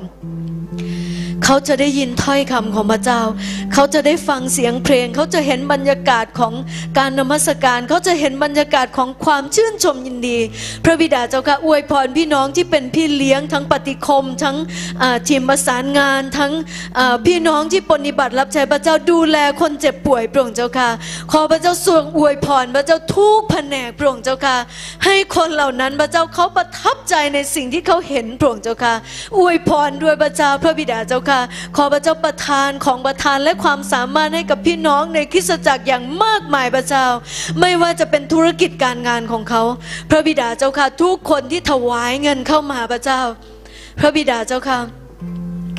[1.44, 3.20] เขาจะได้ยินถ้อยคำของพระเจ้า
[3.74, 6.52] เขาจะได้ฟังเสียงเพลง เขาจะเห็นบรรยากาศของ
[6.98, 10.38] การนมัสการ เขาจะเห็นบรรยากาศของความชื่นชมยินดี
[10.84, 14.56] พระบิดาเจ้าค่ะอวยพรพี่น้องที่เป็นพี่เลี้ยงทั้งปฏิคม ทั้ง
[15.28, 16.52] ทีมประสานงานทั้ง
[17.26, 20.88] พี่น้องที่ปฏิบัติรับใช้พระเจ้าดูแลคนเจ็บป่วยพระองค์เจ้าค่ะ
[21.32, 24.56] ขอพระเจ้าทรงอวยพรพระเจ้าทุกแผนกพระองค์เจ้าค่ะ
[25.04, 28.94] ให้คนเหล่านั้นพระเจ้าเขาประทับใจในสิ่งที่เขาเห็นพระองค์เจ้าค่ะ
[29.38, 31.40] อวยพรด้วยพระเจ้าพระบิดาเจ้าค่ะ
[31.76, 37.06] ขอพระเจ้าประทานของประทานและความสามารถให้กับพี่น้องในคริสตจักรอย่างมากมายพระเจ้า
[37.60, 39.62] ไม่ว่าจะเป็นธุรกิจการงานของเขา
[40.10, 43.20] พระบิดาเจ้าค่ะทุกคนที่ถวายเงินเข้ามาพระเจ้า
[44.00, 44.78] พระบิดาเจ้าค่ะ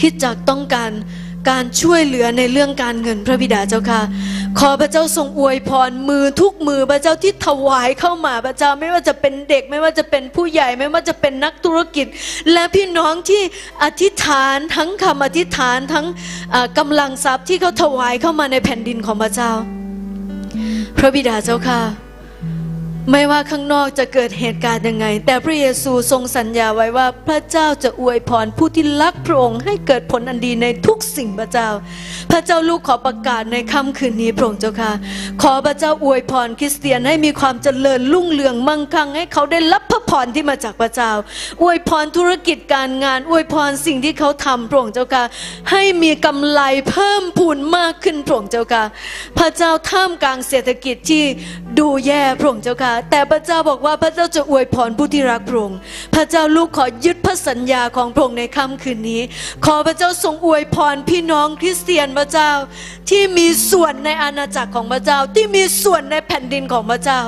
[0.02, 0.92] คิดจักรต้องการ
[1.50, 4.02] การช่วยเหลือในเรื่องการเงินพระบิดาเจ้าค่ะ
[4.60, 12.06] ขอพระเจ้าทรงอวยพรมือทุกมือพระเจ้าที่ถวายเข้ามาพระเจ้าไม่ว่าจะเป็นเด็ก ไม่ว่าจะเป็นผู้ใหญ่ไม่ว่าจะเป็นนักธุรกิจ
[12.54, 13.42] และพี่น้องที่
[13.84, 16.06] อธิษฐานทั้งคำอธิษฐานทั้ง
[16.54, 19.52] อ่ากำลังทรัพย์ที่เขาถวายเข้ามาในแผ่นดินของพระเจ้า
[20.98, 22.09] พระบิดาเจ้าค่ะ
[23.12, 31.70] ไม่ว่าข้างนอกจะเกิดเหตุการณ์ยังไง แต่พระเยซูทรงสัญญาไว้ว่าพระเจ้าจะอวยพรผู้ที่รักพระองค์ให้เกิดผลอันดีในทุกสิ่งพระเจ้า
[32.32, 34.92] พระเจ้าลูกขอประกาศในค่ำคืนนี้พระองค์เจ้าค่ะ
[35.42, 41.12] ขอพระเจ้าอวยพรคริสเตียนให้มีความเจริญรุ่งเรืองมั่งคั่งให้เขาได้รับพระพรที่มาจากพระเจ้า
[41.62, 45.24] อวยพรธุรกิจการงาน อวยพรสิ่งที่เขาทำพระองค์เจ้าค่ะ
[45.72, 48.84] ให้มีกำไรเพิ่มพูนมากขึ้นพระองค์เจ้าค่ะ
[49.38, 51.24] พระเจ้าท่ามกลางเศรษฐกิจที่
[51.80, 55.80] ดูแย่พระองค์เจ้าค่ะแต่พระเจ้าบอกว่าพระเจ้าจะอวยพรผู้ที่รักพระองค์
[56.16, 59.22] พระเจ้าลูกขอยึดพระสัญญาของพระองค์ในค่ำคืนนี้
[59.66, 62.52] ขอพระเจ้าทรงอวยพรพี่น้องคริสเตียนพระเจ้า
[63.10, 67.20] ที่มีส่วนในอาณาจักรของพระเจ้าที่มีส่วนในแผ่นดินของพระเจ้า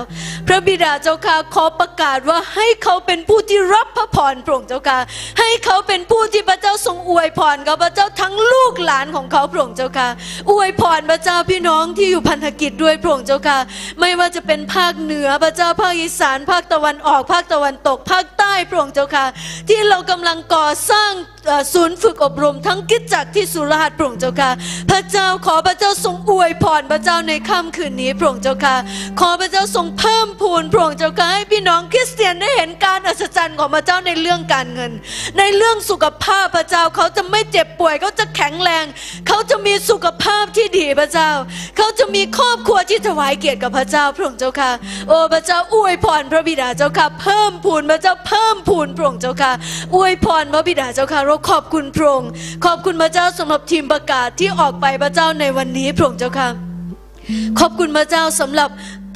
[0.47, 4.99] พระบิดาเจ้าค่ะขอประกาศว่าให้เขาเป็นผู้ที่รับพระพรพระองค์เจ้าค่ะ
[5.39, 10.09] ให้เขาเป็นผู้ที่พระเจ้าทรงอวยพรกับพระเจ้าทั้งลูกหลานของเขาพระองค์เจ้าค่ะ
[10.51, 13.59] อวยพรพระเจ้าพี่น้องที่อยู่พันธกิจด้วยพระองค์เจ้าค่ะ
[13.99, 19.25] ไม่ว่าจะเป็นภาคเหนือพระเจ้าภาคอีสานภาคตะวันออกภาคตะวันตก ภาคใต้พระองค์เจ้าค่ะ
[19.69, 21.11] ที่เรากำลังก่อสร้าง
[21.73, 24.51] ศูนย์ฝึกอบรมทั้งกิจจักที่สุราษฎร์พระองค์เจ้าค่ะ
[24.91, 28.75] พระเจ้าขอพระเจ้าทรงอวยพรพระเจ้าในค่ำคืนนี้พระองค์เจ้าค่ะ
[29.19, 34.91] ขอพระเจ้าทรงเพิ่มพูนพระองค์เจ้าค่ะให้พี่น้องคริสเตียนได้เห็นการอัศจรรย์ของพระเจ้าในเรื่องการเงิน
[35.37, 38.85] ในเรื่องสุขภาพพระเจ้าเขาจะไม่เจ็บป่วยเขาจะแข็งแรง
[39.27, 41.31] เขาจะมีสุขภาพที่ดีพระเจ้า
[41.77, 44.71] เขาจะมีครอบครัวที่ถวายเกียรติกับพระเจ้าพระองค์เจ้าค่ะ
[45.07, 49.51] โอ้พระเจ้าอวยพรพระบิดาเจ้าค่ะเพิ่มพูนพระเจ้าเพิ่มพูนพระองค์เจ้าค่ะ
[49.95, 52.29] อวยพรพระบิดาเจ้าค่ะเราขอบคุณพระองค์
[52.65, 56.49] ขอบคุณพระเจ้าสำหรับทีมประกาศที่ออกไปพระเจ้าในวันนี้พระองค์เจ้าค่ะ
[57.59, 58.69] ขอบคุณพระเจ้าสำหรับ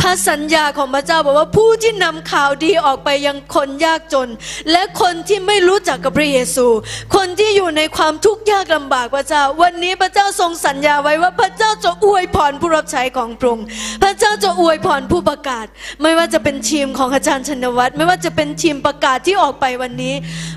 [0.05, 4.29] พระสัญญาของพระเจ้าบอกว่าผู้ที่นำข่าวดีออกไปยังคนยากจน
[4.71, 6.67] และคนที่ไม่รู้จักกับพระเยซู
[7.15, 13.65] คนที่อยู่ในความทุกข์ยากลำบากพระเจ้า วันนี้พระเจ้าทรงสัญญาไว้ว่าพระเจ้าจะอวยพรผู้รับใช้ของพระองค์
[14.03, 15.65] พระเจ้าจะอวยพรผู้ประกาศ
[16.01, 20.15] ไม่ว่าจะเป็นทีมของอาจารย์ชนวัตรไม่ว่าจะเป็นทีมประกาศที่ออกไปวันนี้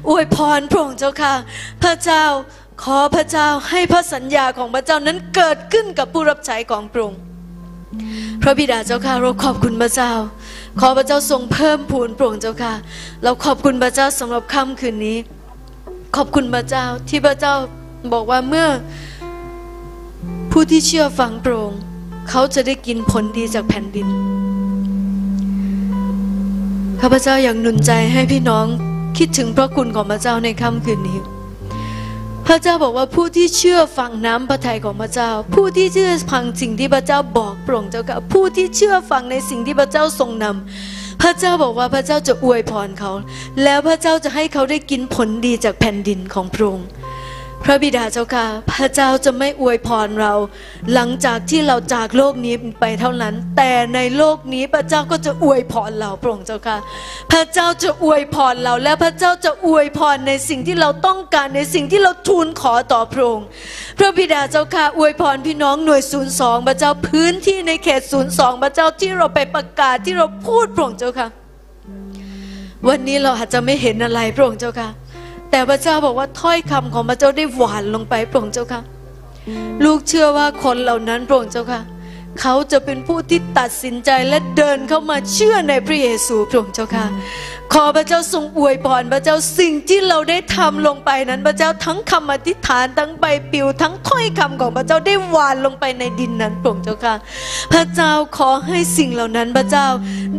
[0.09, 1.35] อวยพรพระองค์เจ้าค่ะ
[1.83, 2.25] พระเจ้า
[2.83, 7.21] ขอพระเจ้าให้พระสัญญาของพระเจ้านั้นเกิดขึ้นกับผู้รับใช้ของพระองค์
[8.43, 10.13] พระบิดาเจ้าค่ะเราขอบคุณพระเจ้า
[10.81, 12.75] ขอพระเจ้าทรงเพิ่มพูนโปร่งเจ้าค่ะ
[13.23, 15.19] เราขอบคุณพระเจ้าสำหรับค่ำคืนนี้
[16.17, 17.55] ขอบคุณพระเจ้าที่พระเจ้า
[18.13, 18.67] บอกว่าเมื่อ
[20.51, 21.73] ผู้ที่เชื่อฟังโปร่ง
[22.31, 24.09] เขาจะได้กินผลดีจากแผ่นดิน
[27.01, 28.67] ข้าพเจ้าอยากหนุนใจให้พี่น้อง
[29.19, 31.19] คิดถึงพระคุณของพระเจ้าในค่ำคืนนี้
[32.51, 43.13] พระเจ้าบอกว่าผู้ที่เชื่อฟังน้ำพระทัยของพระเจ้า ผู้ที่เชื่อฟังสิ่งที่พระเจ้าบอกโปร่งเจ้าค่ะผู้ที่เชื่อฟังในสิ่งที่พระเจ้าทรงนำพระเจ้าบอกว่าพระเจ้าจะอวยพรเขา
[43.63, 46.87] แล้วพระเจ้าจะให้เขาได้กินผลดีจากแผ่นดินของพระองค์
[47.65, 50.35] พระบิดาเจ้าค่ะ พระเจ้าจะไม่อวยพรเรา
[50.95, 56.79] หลังจากที่เราจากโลกนี้ไปเท่านั้น แต่ในโลกนี้พระเจ้าก็จะอวยพรเราพระองค์เจ้าค่ะ
[57.33, 63.47] พระเจ้าจะอวยพรเราและพระเจ้าจะอวยพรในสิ่งที่เราต้องการในสิ่งที่เราทูลขอต่อพระองค์
[63.99, 71.29] พระบิดาเจ้าค่ะอวยพรพี่น้องหน่วยศูนย์สองพระเจ้าพื้นที่ในเขตศูนย์สองพระเจ้าที่เราไปประกาศที่เราพูดพระองค์เจ้าค่ะ
[72.89, 74.91] วันนี้เราอาจจะไม่เห็นอะไรพระองค์เจ้าค่ะ
[75.51, 78.81] แต่พระเจ้าบอกว่าถ้อยคำของพระเจ้าได้หวานลงไปพระองค์เจ้าค่ะ
[79.85, 81.81] ลูกเชื่อว่าคนเหล่านั้นพระองค์เจ้าค่ะ
[82.41, 87.07] เขาจะเป็นผู้ที่ตัดสินใจและเดินเข้ามาเชื่อในพระเยซูพระองค์เจ้าค่ะ
[87.75, 97.15] ขอพระเจ้าทรงอวยพรพระเจ้าสิ่งที่เราได้ทำลงไปนั้นพระเจ้าทั้งคำอธิษฐานทั้งใบปลิวทั้งถ้อยคำของพระเจ้าได้หวานลงไปในดินนั้นพระองค์เจ้าค่ะ
[97.73, 99.87] พระเจ้าขอให้สิ่งเหล่านั้นพระเจ้า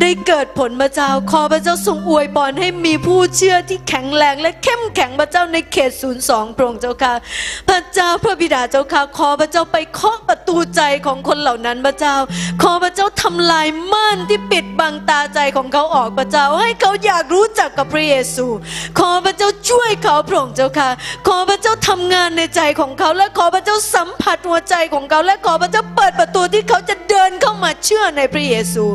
[0.01, 7.13] ได้เกิดผลพระเจ้า ขอพระเจ้าทรงอวยพรให้มีผู้เชื่อที่แข็งแรงและเข้มแข็งพระเจ้าในเขตศูนย์สองพระองค์เจ้าค่ะ
[7.69, 12.15] พระเจ้าพระบิดาเจ้าค่ะ ขอพระเจ้าไปเคาะประตูใจของคนเหล่านั้นพระเจ้า
[12.61, 18.45] ขอพระเจ้าทำลายม่านที่ปิดบังตาใจของเขาออกพระเจ้าให้เขาอยากรู้จักกับพระเยซู
[18.99, 20.89] ขอพระเจ้าช่วยเขาพระองค์เจ้าค่ะ
[21.27, 28.85] ขอพระเจ้าทำงานในใจของเขา และขอพระเจ้าสัมผัสหัวใจของเขา และขอพระเจ้าเปิดประตูที่เขาจะเดินเข้ามาเชื่อในพระเยซู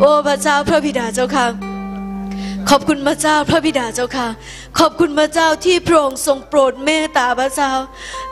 [0.00, 1.46] โอ้พระเจ้าพระบิดาเจ้าค่ะ
[2.70, 4.26] ขอบคุณพระเจ้าพระบิดาเจ้าค่ะ
[4.78, 7.70] ขอบคุณพระเจ้าที่พระองค์ทรงโปรดเมตตาพระเจ้า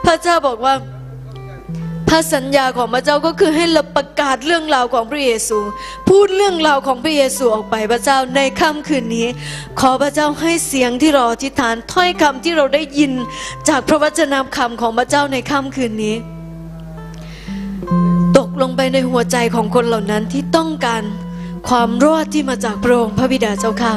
[0.05, 0.73] พระเจ้าบอกว่า
[2.13, 5.59] พระสัญญาของพระเจ้าก็คือให้เราประกาศเรื่องราวของพระเยซู
[6.09, 9.27] พูดเรื่องราวของพระเยซูออกไปพระเจ้าในค่ำคืนนี้
[9.79, 13.11] ขอพระเจ้าให้เสียงที่เราอธิษฐานถ้อยคำที่เราได้ยิน
[13.69, 16.15] จากพระวจนะคำของพระเจ้าในค่ำคืนนี้
[18.37, 21.03] ตกลงไปในหัวใจของคนเหล่านั้นที่ต้องการ
[21.69, 23.93] ความรอดที่มาจากพระองค์พระบิดาเจ้าค่ะ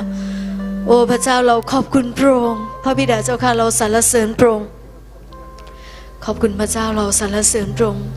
[0.87, 4.69] โอ้พระเจ้าเราขอบคุณพระองค์พระบิดาเจ้าค่ะเราสรรเสริญพระองค์
[6.29, 8.09] ขอบคุณพระเจ้าเราสรรเสริญพระองค์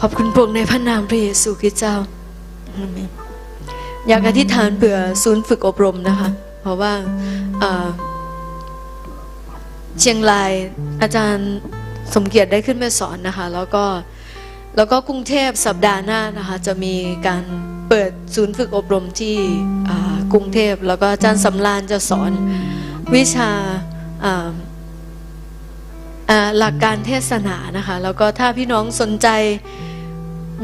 [0.00, 1.96] ขอบคุณพระองค์ในพระนามพระเยซูคริสต์เจ้า
[4.08, 6.92] อยากอธิษฐานเผื่อศูนย์ฝึกอบรมนะคะ เพราะว่า
[10.00, 10.52] เชียงราย
[11.02, 11.50] อาจารย์
[12.14, 13.84] สมเกียรติได้ขึ้นไปสอนนะคะ แล้วก็
[14.76, 16.94] แล้วก็กรุงเทพสัปดาห์หน้านะคะจะมี
[17.26, 17.42] การ
[17.88, 19.36] เปิดศูนย์ฝึกอบรมที่
[20.32, 22.30] กรุงเทพแล้วก็อาจารย์สำรานจะสอน
[23.14, 23.50] วิชา
[26.58, 29.28] หลักการเทศนานะคะแล้วก็ถ้าพี่น้องสนใจ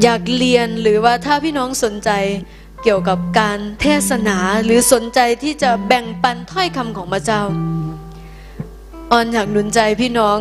[0.03, 2.11] อยากเรียนหรือว่าถ้าพี่น้องสนใจ
[2.83, 7.41] เกี่ยวกับการเทศนาหรือสนใจที่จะแบ่งปันถ้อยคำของพระเจ้า
[9.11, 10.37] ออนอยากหนุนใจพี่น้อง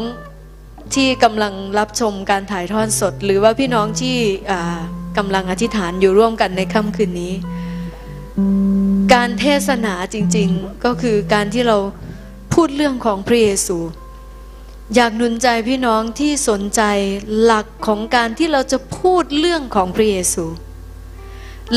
[0.95, 4.16] ที่กำลังรับชมการถ่ายทอดสด หรือว่าพี่น้องที่
[5.18, 7.35] กำลังอธิษฐานอยู่ร่วมกันในค่ำคืนนี้
[9.14, 11.77] การเทศนาจริง ๆก็คือการที่เรา
[12.55, 13.79] พูดเรื่องของพระเยซู
[14.95, 16.82] อยากหนุนใจพี่น้องที่สนใจ
[17.43, 20.45] หลักของการที่เราจะพูดเรื่องของพระเยซู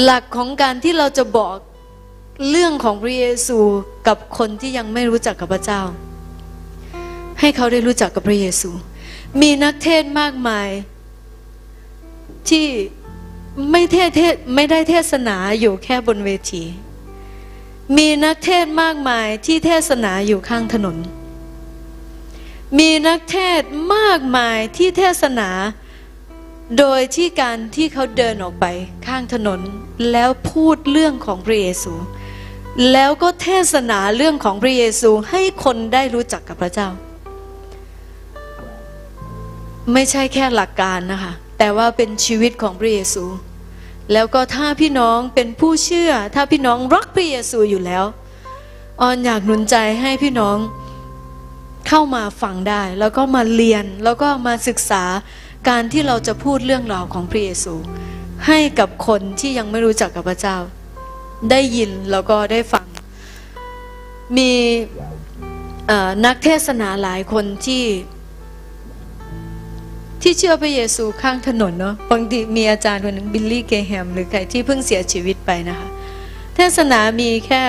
[0.02, 1.56] หลักของการที่เราจะบอก
[2.50, 3.60] เรื่องของพระเยซู
[4.08, 5.82] กับคนที่ยังไม่รู้จักกับพระเจ้า
[7.40, 8.70] ให้เขาได้รู้จักกับพระเยซู
[9.42, 10.70] มีนักเทศมากมาย
[12.50, 12.68] ที่
[13.72, 16.64] ไม่เทศเทศไม่ได้เทศนาอยู่แค่บนเวที
[17.98, 20.98] มีนักเทศมากมายที่เทศนาอยู่ข้างถนน
[22.78, 23.62] มีนักเทศ
[23.96, 25.50] มากมายที่เทศนา
[26.78, 28.66] โดยที่การที่เขาเดินออกไป
[29.06, 29.60] ข้างถนน
[30.12, 31.94] แล้วพูดเรื่องของพระเยซู
[32.92, 36.90] แล้วก็เทศนาเรื่องของพระเยซูให้คนได้รู้จักกับพระเจ้า
[39.94, 43.24] ไม่ใช่แค่หลักการนะคะ แต่ว่าเป็นชีวิตของพระเยซู
[44.14, 48.06] แล้วก็ถ้าพี่น้องเป็นผู้เชื่อ ถ้าพี่น้องรักพระเยซูอยู่แล้ว
[49.02, 50.58] ออนอยากหนุนใจให้พี่น้อง
[51.88, 55.04] เข้ามาฟังได้ แล้วก็มาเรียนแล้วก็มาศึกษา
[55.70, 57.76] การที่เราจะพูดเรื่องราวของพระเยซู
[58.48, 60.58] ให้กับคนที่ยังไม่รู้จักกับพระเจ้า
[61.52, 62.86] ได้ยินแล้วก็ได้ฟัง
[64.38, 64.52] มี
[66.26, 67.86] นักเทศนาหลายคนที่
[70.22, 75.90] ที่เชื่อพระเยซูข้างถนนเนาะบางทีมีอาจารย์คนหนึงบิลลี่เกแฮมหรือใครที่เพิ่งเสียชีวิตไปนะคะ
[76.56, 77.64] เทศนามีแค่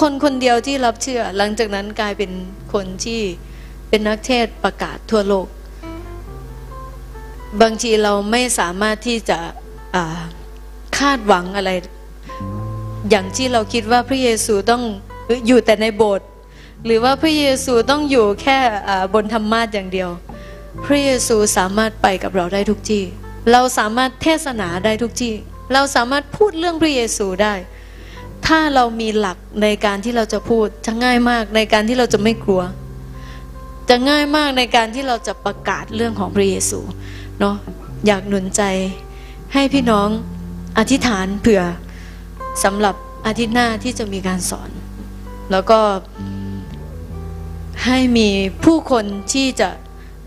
[0.00, 2.30] คนคนเดียวที่รับเชื่อ หลังจากนั้นกลายเป็น
[2.72, 3.20] คนที่
[3.88, 5.46] เป็นนักเทศประกาศทั่วโลก
[7.60, 9.38] บางทีเราไม่สามารถที่จะ
[10.98, 11.70] คาดหวังอะไร
[13.10, 14.82] อย่างที่เราคิดว่าพระเยซูต้อง
[15.46, 16.28] อยู่แต่ในโบสถ์
[16.84, 18.58] หรือว่าพระเยซูต้องอยู่แค่
[19.14, 20.10] บนธรรมาสอย่างเดียว
[20.86, 23.04] พระเยซูสามารถไปกับเราได้ทุกที่
[23.52, 25.34] เราสามารถเทศนาได้ทุกที่
[25.72, 27.54] เราสามารถพูดเรื่องพระเยซูได้
[28.46, 32.62] ถ้าเรามีหลักในการที่เราจะพูดจะง่ายมากในการที่เราจะไม่กลัว
[33.88, 36.80] จะง่ายมากในการที่เราจะประกาศเรื่องของพระเยซู
[37.40, 37.56] เนาะ
[38.06, 38.62] อยากหนุนใจ
[39.52, 40.08] ให้พี่น้อง
[40.78, 41.62] อธิษฐานเผื่อ
[42.64, 42.94] สำหรับ
[43.26, 44.70] อาทิตย์หน้าที่จะมีการสอน
[45.50, 45.80] แล้วก็
[47.84, 48.28] ให้มี
[48.64, 49.68] ผู้คนที่จะ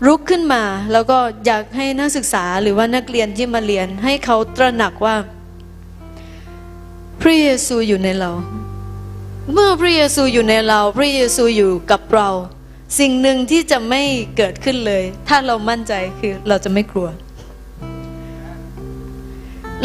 [0.06, 5.16] รุกขึ้นมา แล้วก็อยากให้นักศึกษาหรือว่านักเรียนที่มาเรียน ให้เขาตระหนักว่า
[7.20, 8.30] พระเยซูอยู่ในเรา
[9.52, 12.28] เมื่อพระเยซูอยู่ในเรา พระเยซูอยู่กับเรา
[12.98, 14.02] สิ่งหนึ่งที่จะไม่
[14.36, 17.08] เกิดขึ้นเลย ถ้าเรามั่นใจคือเราจะไม่กลัว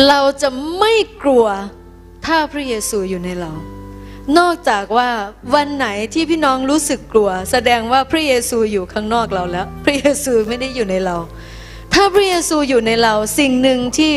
[0.07, 0.49] เราจะ
[0.79, 1.45] ไม่กลัว
[2.25, 3.51] ถ้าพระเยซูอยู่ในเรา
[4.37, 5.09] นอกจากว่า
[5.55, 11.17] วันไหนที่พี่น้องรู้สึกกลัว แสดงว่าพระเยซูอยู่ข้างนอกเราแล้ว พระเยซูไม่ได้อยู่ในเรา
[11.93, 14.15] ถ้าพระเยซูอยู่ในเรา สิ่งหนึ่งที่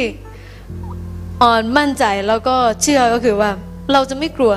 [1.42, 3.50] อ่อนมั่นใจแล้วก็เชื่อก็คือว่า
[3.92, 4.54] เราจะไม่กลัว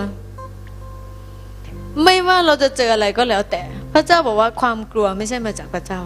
[2.04, 3.64] ไม่ว่าเราจะเจออะไรก็แล้วแต่
[3.94, 6.02] พระเจ้าบอกว่าความกลัวไม่ใช่มาจากพระเจ้า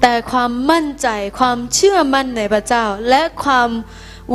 [0.00, 1.08] แต่ความมั่นใจ
[1.38, 3.70] ความเชื่อมั่นในพระเจ้า และความ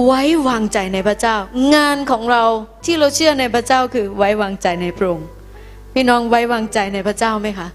[0.05, 1.35] ไว้วางใจในพระเจ้า
[1.75, 2.43] งานของเรา
[2.85, 5.27] ที่เราเชื่อในพระเจ้าคือไว้วางใจในพระองค์
[5.93, 7.67] พี่น้องไว้วางใจในพระเจ้าไหมคะ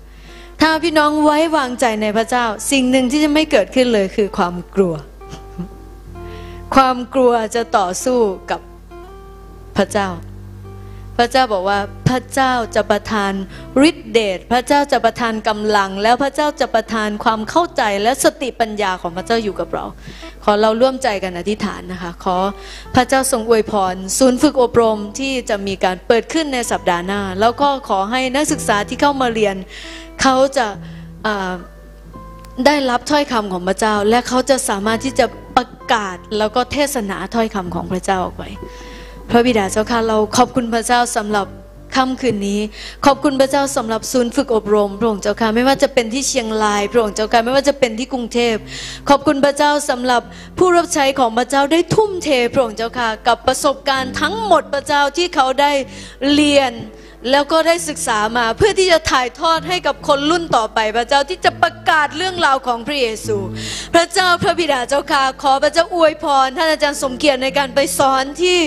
[0.60, 4.94] ถ้าพี่น้องไว้วางใจในพระเจ้า สิ่งหนึ่งที่จะไม่เกิดขึ้นเลยคือความกลัว
[6.74, 8.18] ความกลัวจะต่อสู้
[8.50, 8.60] กับ
[9.76, 10.08] พระเจ้า
[11.18, 13.32] พระเจ้าบอกว่าพระเจ้าจะประทาน
[13.88, 19.84] ฤทธิเดชพระเจ้าจะประทานกำลัง แล้วพระเจ้าจะประทานความเข้าใจและสติปัญญาของพระเจ้าอยู่กับเรา
[20.44, 22.36] ขอเราร่วมใจกันอธิษฐานนะคะ ขอ
[22.94, 29.56] พระเจ้าทรงอวยพร ศูนย์ฝึกอบรมที่จะมีการเปิดขึ้นในสัปดาห์หน้า แล้วก็ขอให้นักศึกษาที่เข้ามาเรียน
[30.22, 30.66] เขาจะ
[32.66, 38.44] ได้รับถ้อยคำของพระเจ้า และเขาจะสามารถที่จะประกาศแล้วก็เทศนาถ้อยคำของพระเจ้าออกไป
[39.30, 41.46] พระบิดาเจ้าค่ะเราขอบคุณพระเจ้าสำหรับ
[41.96, 42.60] ค่ำคืนนี้
[43.06, 48.56] ขอบคุณพระเจ้าสำหรับศูนย์ฝึกอบรมพระองค์เจ้าค่ะไม่ว่าจะเป็นที่เชียงรายพระองค์เจ้าค่ะไม่ว่าจะเป็นที่กรุงเทพ
[49.08, 50.22] ขอบคุณพระเจ้าสำหรับ
[50.58, 55.72] ผู้รับใช้ของพระเจ้าได้ทุ่มเทพระองค์เจ้าค่ะกับประสบการณ์ทั้งหมดพระเจ้าที่เขาได้
[56.32, 56.72] เรียน
[57.30, 63.36] แล้วก็ได้ศึกษามาเพื่อที่จะถ่ายทอดให้กับคนรุ่นต่อไป พระเจ้าที่จะประกาศเรื่องราวของพระเยซู
[63.94, 68.58] พระเจ้าพระบิดาเจ้าค่ะขอพระเจ้าอวยพรท่านอาจารย์สมเกียรติในการไปสอนที่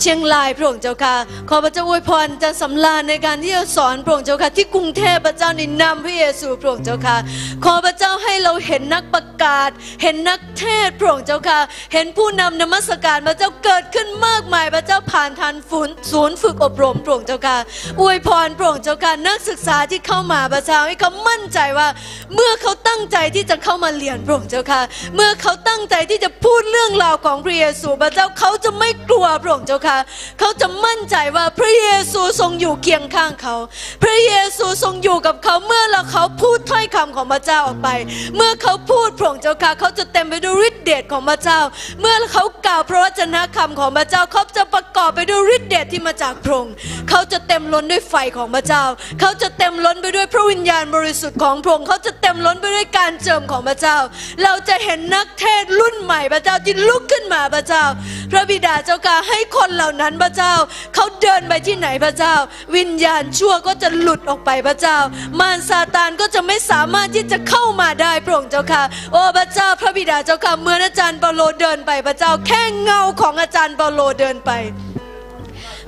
[0.00, 1.16] เชียงรายพระองค์เจ้าค่ะ
[1.50, 7.16] ขอพระเจ้าอวยพรอาจารย์สำราญในการที่จะสอนพระองค์เจ้าค่ะที่กรุงเทพพระเจ้าในนามพระเยซูพระองค์เจ้าค่ะ
[7.64, 9.70] ขอพระเจ้าให้เราเห็นนักประกาศ
[10.02, 11.58] เห็นนักเทศพระองค์เจ้าค่ะ
[11.92, 17.58] เห็นผู้นำนมัสการพระเจ้าเกิดขึ้นมากมาย พระเจ้าผ่านทานฝนศูนย์ฝึกอบรมพระองค์เจ้าค่ะ
[18.00, 21.88] อวยพรพระองเจ้าค่ะนักศึกษาที่เข้ามาพระเจ้าให้เขามั่นใจว่า
[22.34, 24.82] เมื่อเขาตั้งใจที่จะเข้ามาเรียนพระองเจ้าค่ะ
[25.14, 29.98] เมื่อเขาตั้งใจที่จะพูดเรื่องราวของพระเยซูพระเจ้าเขาจะไม่กลัวพระองเจ้าค่ะ
[30.38, 33.56] เขาจะมั่นใจว่าพระเยซูทรงอยู่เคียงข้างเขา
[34.02, 37.88] พระเยซูทรงอยู่กับเขาเมื่อเราเขาพูดถ้อยคำของพระเจ้าออกไป
[38.36, 41.60] เมื่อเขาพูดพระองเจ้าค่ะเขาจะเต็มไปด้วยฤทธิ์เดชของพระเจ้า
[42.00, 46.74] เมื่อเขากล่าวพระวจนะคำของพระเจ้าเขาจะประกอบไปด้วยฤทธิ์เดชที่มาจากพระองค์
[47.10, 48.84] เขาจะเต็มล้นด้วยไฟของพระเจ้า
[49.20, 53.98] เขาจะเต็มล้นไปด้วยพระวิญญาณบริสุทธิ์ของพระองค์เขาจะเต็มล้นไปด้วยการเจิมของพระเจ้า
[54.42, 57.84] เราจะเห็นนักเทศรุ่นใหม่พระเจ้าที่ลุกขึ้นมาพระเจ้า
[58.32, 60.54] พระบิดาเจ้าค่ะให้คนเหล่านั้นพระเจ้า
[60.94, 62.34] เขาเดินไปที่ไหนพระเจ้า
[62.76, 64.98] วิญญาณชั่วก็จะหลุดออกไปพระเจ้า
[65.40, 68.82] มารซาตานก็จะไม่สามารถที่จะเข้ามาได้พระองค์เจ้าค่ะ
[69.12, 74.52] โอ้พระเจ้าพระบิดาเจ้าค่ะเมื่ออาจารย์เปาโลเดินไปพระเจ้า แค่เงาของอาจารย์เปาโลเดินไป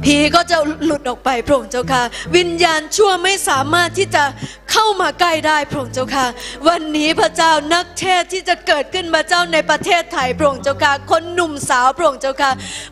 [0.05, 2.03] ผีก็จะหลุดออกไปพระองค์เจ้าค่ะ
[2.37, 4.25] วิญญาณชั่วไม่สามารถที่จะ
[4.73, 6.27] เข้ามาใกล้ได้พระองค์เจ้าค่ะ
[6.69, 12.51] วันนี้พระเจ้านักเทศที่จะเกิดขึ้นมาเจ้าในประเทศไทยพระองค์เจ้าค่ะคนหนุ่มสาวพระองค์เจ้าค่ะ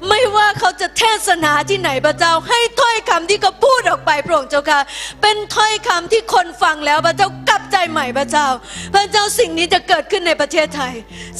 [0.08, 4.80] ไม่ว่าเขาจะเทศนาที่ไหนพระเจ้า ให้ถ้อยคำที่เขาพูดออกไปพระองค์เจ้าค่ะ
[5.22, 8.46] เป็นถ้อยคำที่คนฟังแล้วพระเจ้ากลับใจใหม่พระเจ้า
[8.94, 10.94] พระเจ้าสิ่งนี้จะเกิดขึ้นในประเทศไทย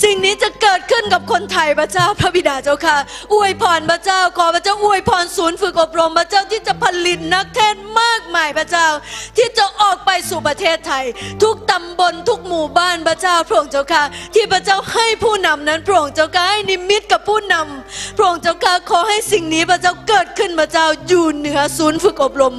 [0.04, 2.96] สิ่งนี้จะเกิดขึ้นกับคนไทยพระเจ้าพระบิดาเจ้าค่ะ
[3.34, 8.88] อวยพรพระเจ้าขอพระเจ้าอวยพรศูนย์ฝึกอบรมพระเจ้าที่จะผลิตนักเทศน์มากมายพระเจ้า
[9.36, 11.04] ที่จะออกไปสู่ประเทศไทย
[11.42, 14.02] ทุกตำบลทุกหมู่บ้านพระเจ้าพระองค์เจ้าค่ะ
[14.34, 22.54] ที่พระเจ้าให้ผู้นำนั้นพระองค์เจ้าค่ะให้นิมิตกับผู้นำพระองค์เจ้าค่ะขอให้สิ่งนี้พระเจ้าเกิดขึ้นพระเจ้าอยู่เหนือศูนย์ฝึกอบรม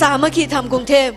[0.00, 1.10] สามัคคีธรรมกรุงเทพ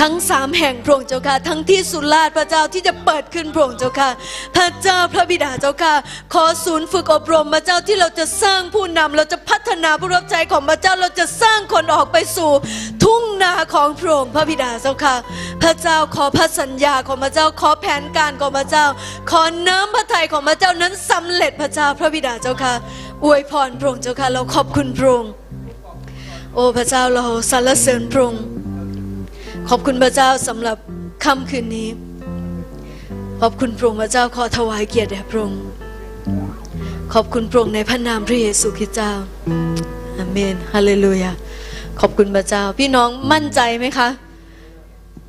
[0.00, 4.10] ทั้งสามแห่งพระองค์เจ้าค่ะ ทั้งที่สุราษฎร์พระเจ้าที่จะเปิดขึ้นพระองค์เจ้าค่ะ
[4.56, 5.94] พระเจ้าพระบิดาเจ้าค่ะ
[6.34, 12.50] ขอศูนย์ฝึกอบรมพระเจ้าที่เราจะสร้างผู้นำเราจะพัฒนาผู้รับใช้ของพระเจ้าเราจะสร้างคนออกไปสู่
[13.04, 15.14] ทุ่งนาของพระองค์พระบิดาเจ้าค่ะ
[15.62, 18.84] พระเจ้าขอพระสัญญาของพระเจ้าขอแผนการของพระเจ้า
[19.30, 22.74] ขอน้ำพระทัยของพระเจ้านั้นสำเร็จพระเจ้าพระบิดาเจ้าค่ะ
[23.24, 25.32] อวยพรพระองค์เจ้าค่ะ เราขอบคุณพระองค์
[26.54, 28.44] โอ้พระเจ้าเราสรรเสริญพระองค์
[29.70, 30.76] ขอบคุณพระเจ้าสำหรับ
[31.24, 31.88] ค่ำคืนนี้
[33.40, 35.62] ขอบคุณพระองค์พระเจ้าขอถวายเกียรติแด่พระองค์
[37.14, 39.12] ขอบคุณพระองค์ในพระนามพระเยซูคริสต์เจ้า
[40.18, 41.32] อาเมนฮาเลลูยา
[42.00, 44.08] ขอบคุณพระเจ้า พี่น้องมั่นใจไหมคะ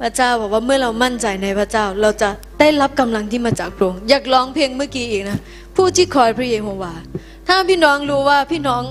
[0.02, 2.30] พระเจ้าบอกว่าเมื่อเรามั่นใจในพระเจ้า เราจะ
[2.60, 5.38] ได้รับกำลังที่มาจากพระองค์อยากร้องเพลงเมื่อกี้อีกนะ
[5.76, 7.02] ผู้ที่คอยพระเยโฮวาห์
[7.48, 8.82] ถ้าพี่น้องรู้ว่าพี่น้อง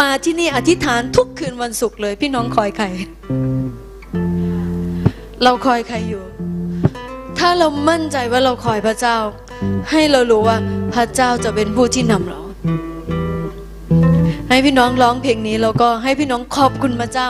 [0.00, 2.86] มาที่นี่อธิษฐานทุกคืนวันศุกร์เลย พี่น้องคอยใคร
[5.44, 6.24] เราคอยใครอยู่
[7.38, 9.16] ถ้าเรามั่นใจว่าเราคอยพระเจ้า
[9.90, 10.56] ให้เรารู้ว่า
[10.94, 12.40] พระเจ้าจะเป็นผู้ที่นำเรา
[14.48, 17.28] ให้พี่น้องร้องเพลงนี้แล้วก็ให้พี่น้องขอบคุณพระเจ้า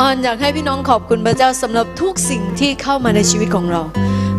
[0.00, 3.82] ออนอยากให้พี่น้องขอบคุณพระเจ้าสำหรับทุกสิ่งที่เข้ามาในชีวิตของเรา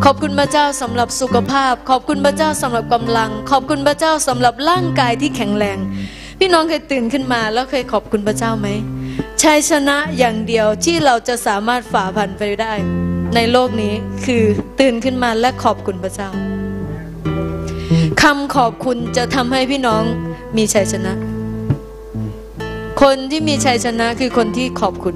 [0.05, 5.77] ขอบคุณพระเจ้าสำหรับสุขภาพ ขอบคุณพระเจ้าสำหรับกำลัง ขอบคุณพระเจ้าสำหรับร่างกายที่แข็งแรง
[6.39, 8.67] พี่น้องเคยตื่นขึ้นมาแล้วเคยขอบคุณพระเจ้าไหม
[9.41, 12.73] ชัยชนะอย่างเดียวที่เราจะสามารถฝ่าพันไปได้
[13.35, 13.93] ในโลกนี้
[14.25, 14.43] คือ
[14.79, 16.29] ตื่นขึ้นมาและขอบคุณพระเจ้า
[18.21, 20.03] คำขอบคุณจะทำให้พี่น้อง
[20.57, 21.13] มีชัยชนะ
[23.01, 25.15] คนที่มีชัยชนะคือคนที่ขอบคุณ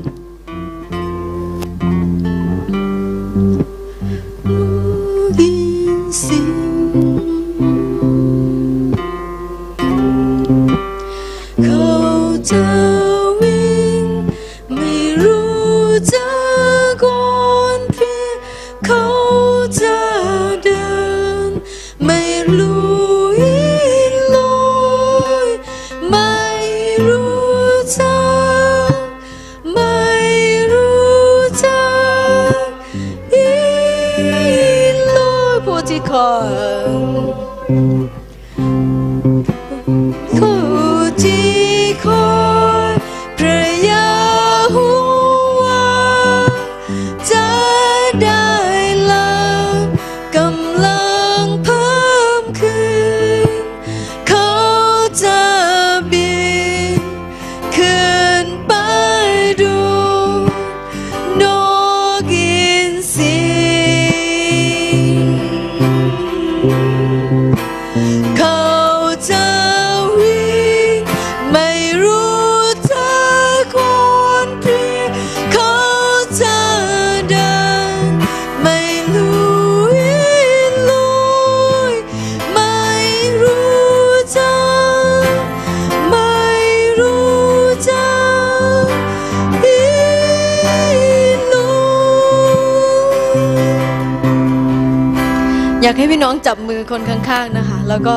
[95.92, 98.16] ากให้พี่น้องจับมือคนข้าง ๆนะคะ แล้วก็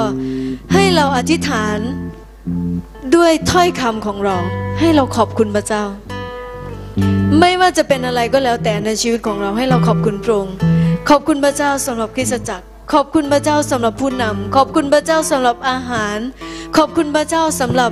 [0.74, 1.78] ให้เราอธิษฐาน
[3.14, 4.36] ด้วยถ้อยคำของเรา
[4.80, 5.84] ให้เราขอบคุณพระเจ้า
[7.40, 10.54] ไม่ว่าจะเป็นอะไรก็แล้วแต่ในชีวิตของเราให้เราขอบคุณพระองค์
[11.08, 16.18] ขอบคุณพระเจ้าสำหรับคริสตจักร ขอบคุณพระเจ้าสำหรับผู้นำขอบคุณพระเจ้าสำหรับอาหาร
[16.76, 17.90] ขอบคุณพระเจ้าสำหรับ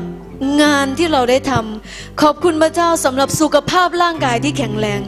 [0.63, 5.01] งานที่เราได้ทำขอบคุณพระเจ้าสำหรับสุขภาพร่างกายที่แข็งแรง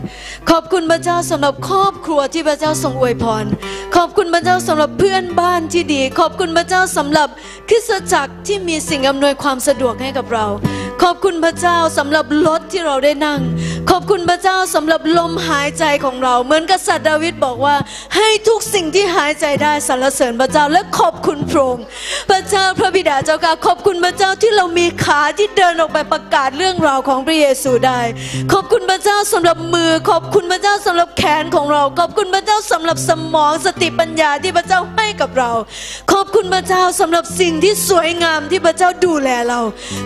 [0.50, 3.44] ขอบคุณพระเจ้าสำหรับครอบครัวที่พระเจ้าทรงอวยพร
[3.96, 7.28] ขอบคุณพระเจ้าสำหรับเพื่อนบ้านที่ดี ขอบคุณพระเจ้าสำหรับ
[7.68, 10.46] คริสตจักรที่มีสิ่งอำนวยความสะดวกให้กับเรา
[11.02, 13.40] ขอบคุณพระเจ้าสำหรับรถที่เราได้นั่ง
[13.90, 17.76] ขอบคุณพระเจ้าสำหรับลมหายใจของเรา เหมือนกษัตริย์ดาวิดบอกว่า
[18.16, 21.84] ให้ทุกสิ่งที่หายใจได้สรรเสริญพระเจ้าและขอบคุณพระองค์
[22.30, 28.00] พระเจ้าพระบิดาเจ้าค่ะขอบคุณพระเจ้าที่เรามีขาที่เดินออกไปประกาศเรื่องราวของพระเยซูได้
[28.52, 35.50] ขอบคุณพระเจ้าสำหรับมือ ขอบคุณพระเจ้าสำหรับแขนของเรา ขอบคุณพระเจ้าสำหรับสมองสติปัญญาที่พระเจ้าให้กับเรา
[36.12, 39.60] ขอบคุณพระเจ้าสำหรับสิ่งที่สวยงามที่พระเจ้าดูแลเรา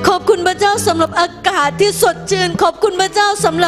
[0.09, 3.67] ขอบคุณพระเจ้าสำหรับอากาศที่สดชื่น ขอบคุณพระเจ้าสำหร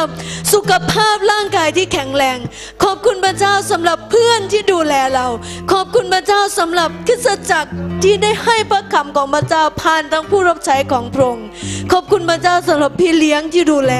[0.53, 2.37] สุขภาพร่างกายที่แข็งแรง
[2.83, 5.27] ขอบคุณพระเจ้าสำหรับเพื่อนที่ดูแลเรา
[5.71, 7.71] ขอบคุณพระเจ้าสำหรับคริสจักร
[8.03, 11.47] ที่ได้ให้พระคำของพระเจ้าผ่านทั้งผู้รับใช้ของพระองค์
[11.91, 13.93] ขอบคุณพระเจ้าสำหรับพี่เลี้ยงที่ดูแล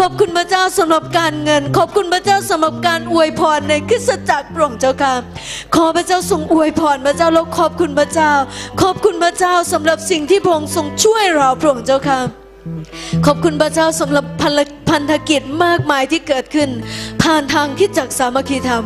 [0.00, 5.14] ขอบคุณพระเจ้าสำหรับการเงิน ขอบคุณพระเจ้าสำหรับการอวยพรในคริสจักรพระองค์เจ้าค่ะ
[5.74, 8.32] ขอพระเจ้าทรงอวยพรพระเจ้าแล้วขอบคุณพระเจ้า
[8.82, 12.43] ขอบคุณพระเจ้าสำหรับสิ่งที่พระองค์ทรงช่วยเราพระองค์เจ้าค่ะ
[13.26, 14.24] ขอบคุณพระเจ้าสำหรับ
[14.90, 16.70] พันธกิจมากมายที่เกิดขึ้น
[17.22, 18.84] ผ่านทางคิดจักสามัคคีธรรม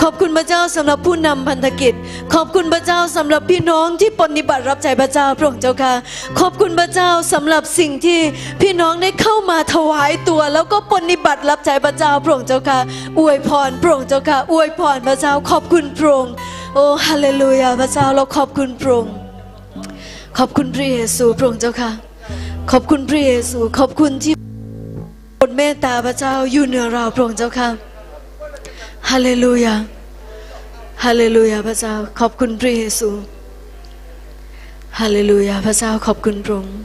[0.00, 1.94] ขอบคุณพระเจ้าสำหรับผู้นำพันธกิจ
[2.34, 5.92] ขอบคุณพระเจ้าสำหรับพี่น้องที่ปฏิบัติรับใจพระเจ้าพระองค์เจ้าค่ะ
[6.40, 8.20] ขอบคุณพระเจ้าสำหรับสิ่งที่
[8.62, 12.78] พี่น้องได้เข้ามาถวายตัว แล้วก็ปฏิบัติรับใจพระเจ้าพระองค์เจ้าค่ะ
[13.18, 16.32] อวยพรพระองค์เจ้าค่ะอวยพรพระเจ้า ขอบคุณพระองค์
[16.74, 19.12] โอ้ฮาเลลูยาพระเจ้าเราขอบคุณพระองค์
[20.38, 22.09] ขอบคุณพระเยซูพระองค์เจ้าค่ะ
[22.68, 24.34] ขอบคุณพระเยซู ขอบคุณที่
[25.36, 27.68] โปรดเมตตาพระเจ้าอยู่เหนือเราพระองค์เจ้าค่ะ
[29.10, 29.74] ฮาเลลูยา
[31.04, 33.08] ฮาเลลูยาพระเจ้า ขอบคุณพระเยซู
[35.00, 36.76] ฮาเลลูยาพระเจ้าขอบคุณพระองค์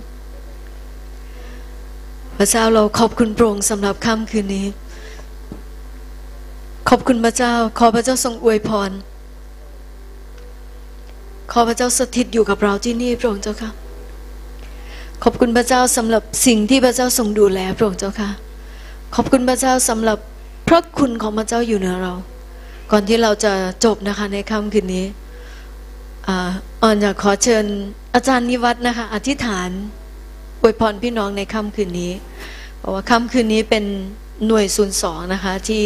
[2.38, 4.68] พระเจ้าเราขอบคุณพระองค์สำหรับค่ำคืนนี้
[6.90, 8.92] ขอบคุณพระเจ้า ขอพระเจ้าทรงอวยพร
[11.52, 13.72] ขอพระเจ้าสถิตอยู่กับเราที่นี่พระองค์เจ้าค่ะ
[15.24, 18.30] ขอบคุณพระเจ้าสำหรับสิ่งที่พระเจ้าทรงดูแลพระองค์เจ้าค่ะ
[19.16, 20.18] ขอบคุณพระเจ้าสำหรับ
[20.68, 22.14] พระคุณของพระเจ้าอยู่เหนือเรา
[22.92, 23.54] ก่อนที่เราจะ
[23.86, 25.06] จบนะคะในค่ำคืนนี้
[26.28, 27.66] อ่อนอยากขอเชิญ
[28.16, 29.70] อาจารย์นิวัฒนะคะ อธิษฐาน
[30.62, 32.12] อวยพรพี่น้องในค่ำคืนนี้
[32.80, 33.84] เพราะว่าค่ำคืนนี้เป็น
[34.48, 35.86] หน่วยศูนย์สองนะคะที่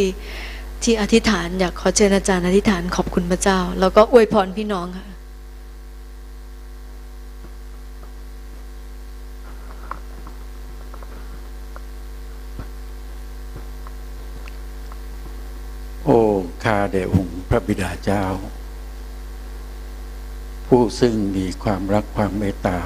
[0.84, 5.08] ที่อธิษฐานอยากขอเชิญอาจารย์อธิษฐานขอบคุณพระเจ้า แล้วก็อวยพรพี่น้องค่ะ
[16.12, 16.24] โอ้
[16.64, 18.26] ข้าแด่องค์พระบิดาเจ้า
[20.68, 22.80] ผู้ซึ่งมีความรักความเมตตา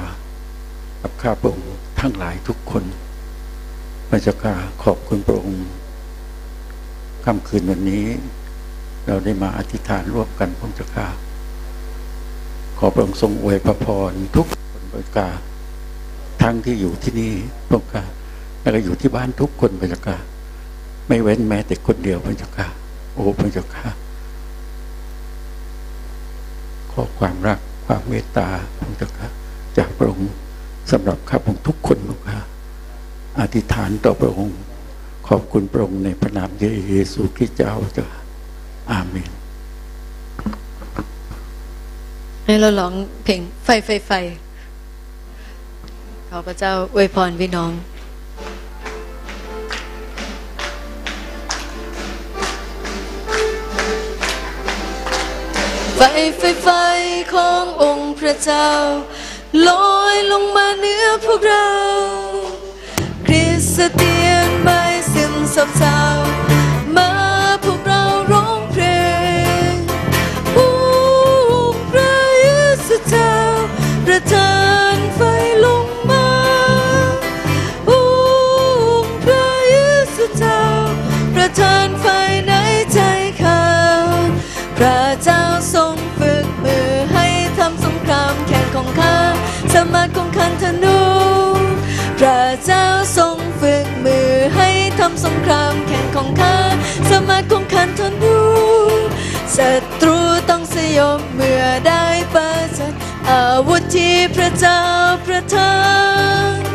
[1.02, 2.84] กับข้าพระองค์ทั้งหลายทุกคน
[4.10, 5.66] พระเจ้าข้าขอบคุณพระองค์
[7.26, 8.06] ค่ำคืนวันนี้
[9.08, 11.08] เราได้มาอธิษฐานร่วมกันพระเจ้าข้า
[12.78, 15.28] ขอพระองค์ทรงอวยพระพรทุกคนพระเจ้าข้า
[16.42, 17.34] ทั้งที่อยู่ที่นี่
[17.70, 18.04] พระเจ้าข้า
[18.62, 20.18] แล้วก็อยู่ที่บ้านทุกคนพระเจ้าข้า
[21.08, 22.70] ไม่เว้นแม้แต่คนเดียวพระเจ้าข้า
[23.14, 23.90] โอ้พระเจ้าค่ะ
[26.92, 29.28] ขอความรักความเมตตาพระเจ้าค่ะ
[29.78, 30.32] จากพระองค์
[30.92, 32.40] สำหรับข้าพงทุกคนพระค่ะ
[33.40, 34.58] อธิษฐานต่อพระองค์
[35.28, 36.50] ขอบคุณพระองค์ในพระนาม
[36.90, 38.08] เยซูคริสต์เจ้าเจ้า
[38.92, 39.32] อาเมน
[42.46, 44.12] ให้เราร้องเพลงไฟไฟไฟ
[46.30, 47.72] ขอพระเจ้าอวยพรพี่น้อง
[56.06, 56.68] ไฟไฟไฟ
[57.34, 58.70] ขององค์พระเจ้า
[59.68, 61.72] ลอยลงมาเหนือพวกเรา
[63.26, 64.82] คริสเตียนไม่
[65.14, 66.23] ซึมซาบเศร้ามา
[92.26, 92.88] พระเจ้า
[93.18, 94.70] ทรงฝึกมือให้
[95.00, 96.58] ทำสงครามแข่งของข้า
[97.10, 98.40] สมารถของขันทนู
[99.58, 99.72] ศั
[100.02, 100.18] ตรู
[100.50, 102.94] ต้องสยบเมื่อได้ประจัน
[103.30, 104.82] อาวุธที่พระเจ้า
[105.26, 105.74] ประทา
[106.56, 106.73] น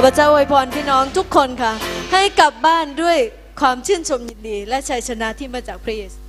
[0.00, 1.72] ขอพระเจ้าอวยพรพี่น้องทุกคนค่ะ
[2.12, 3.18] ให้กลับบ้านด้วย
[3.60, 6.27] ความชื่นชมยินดี และชัยชนะที่มาจากพระเยซู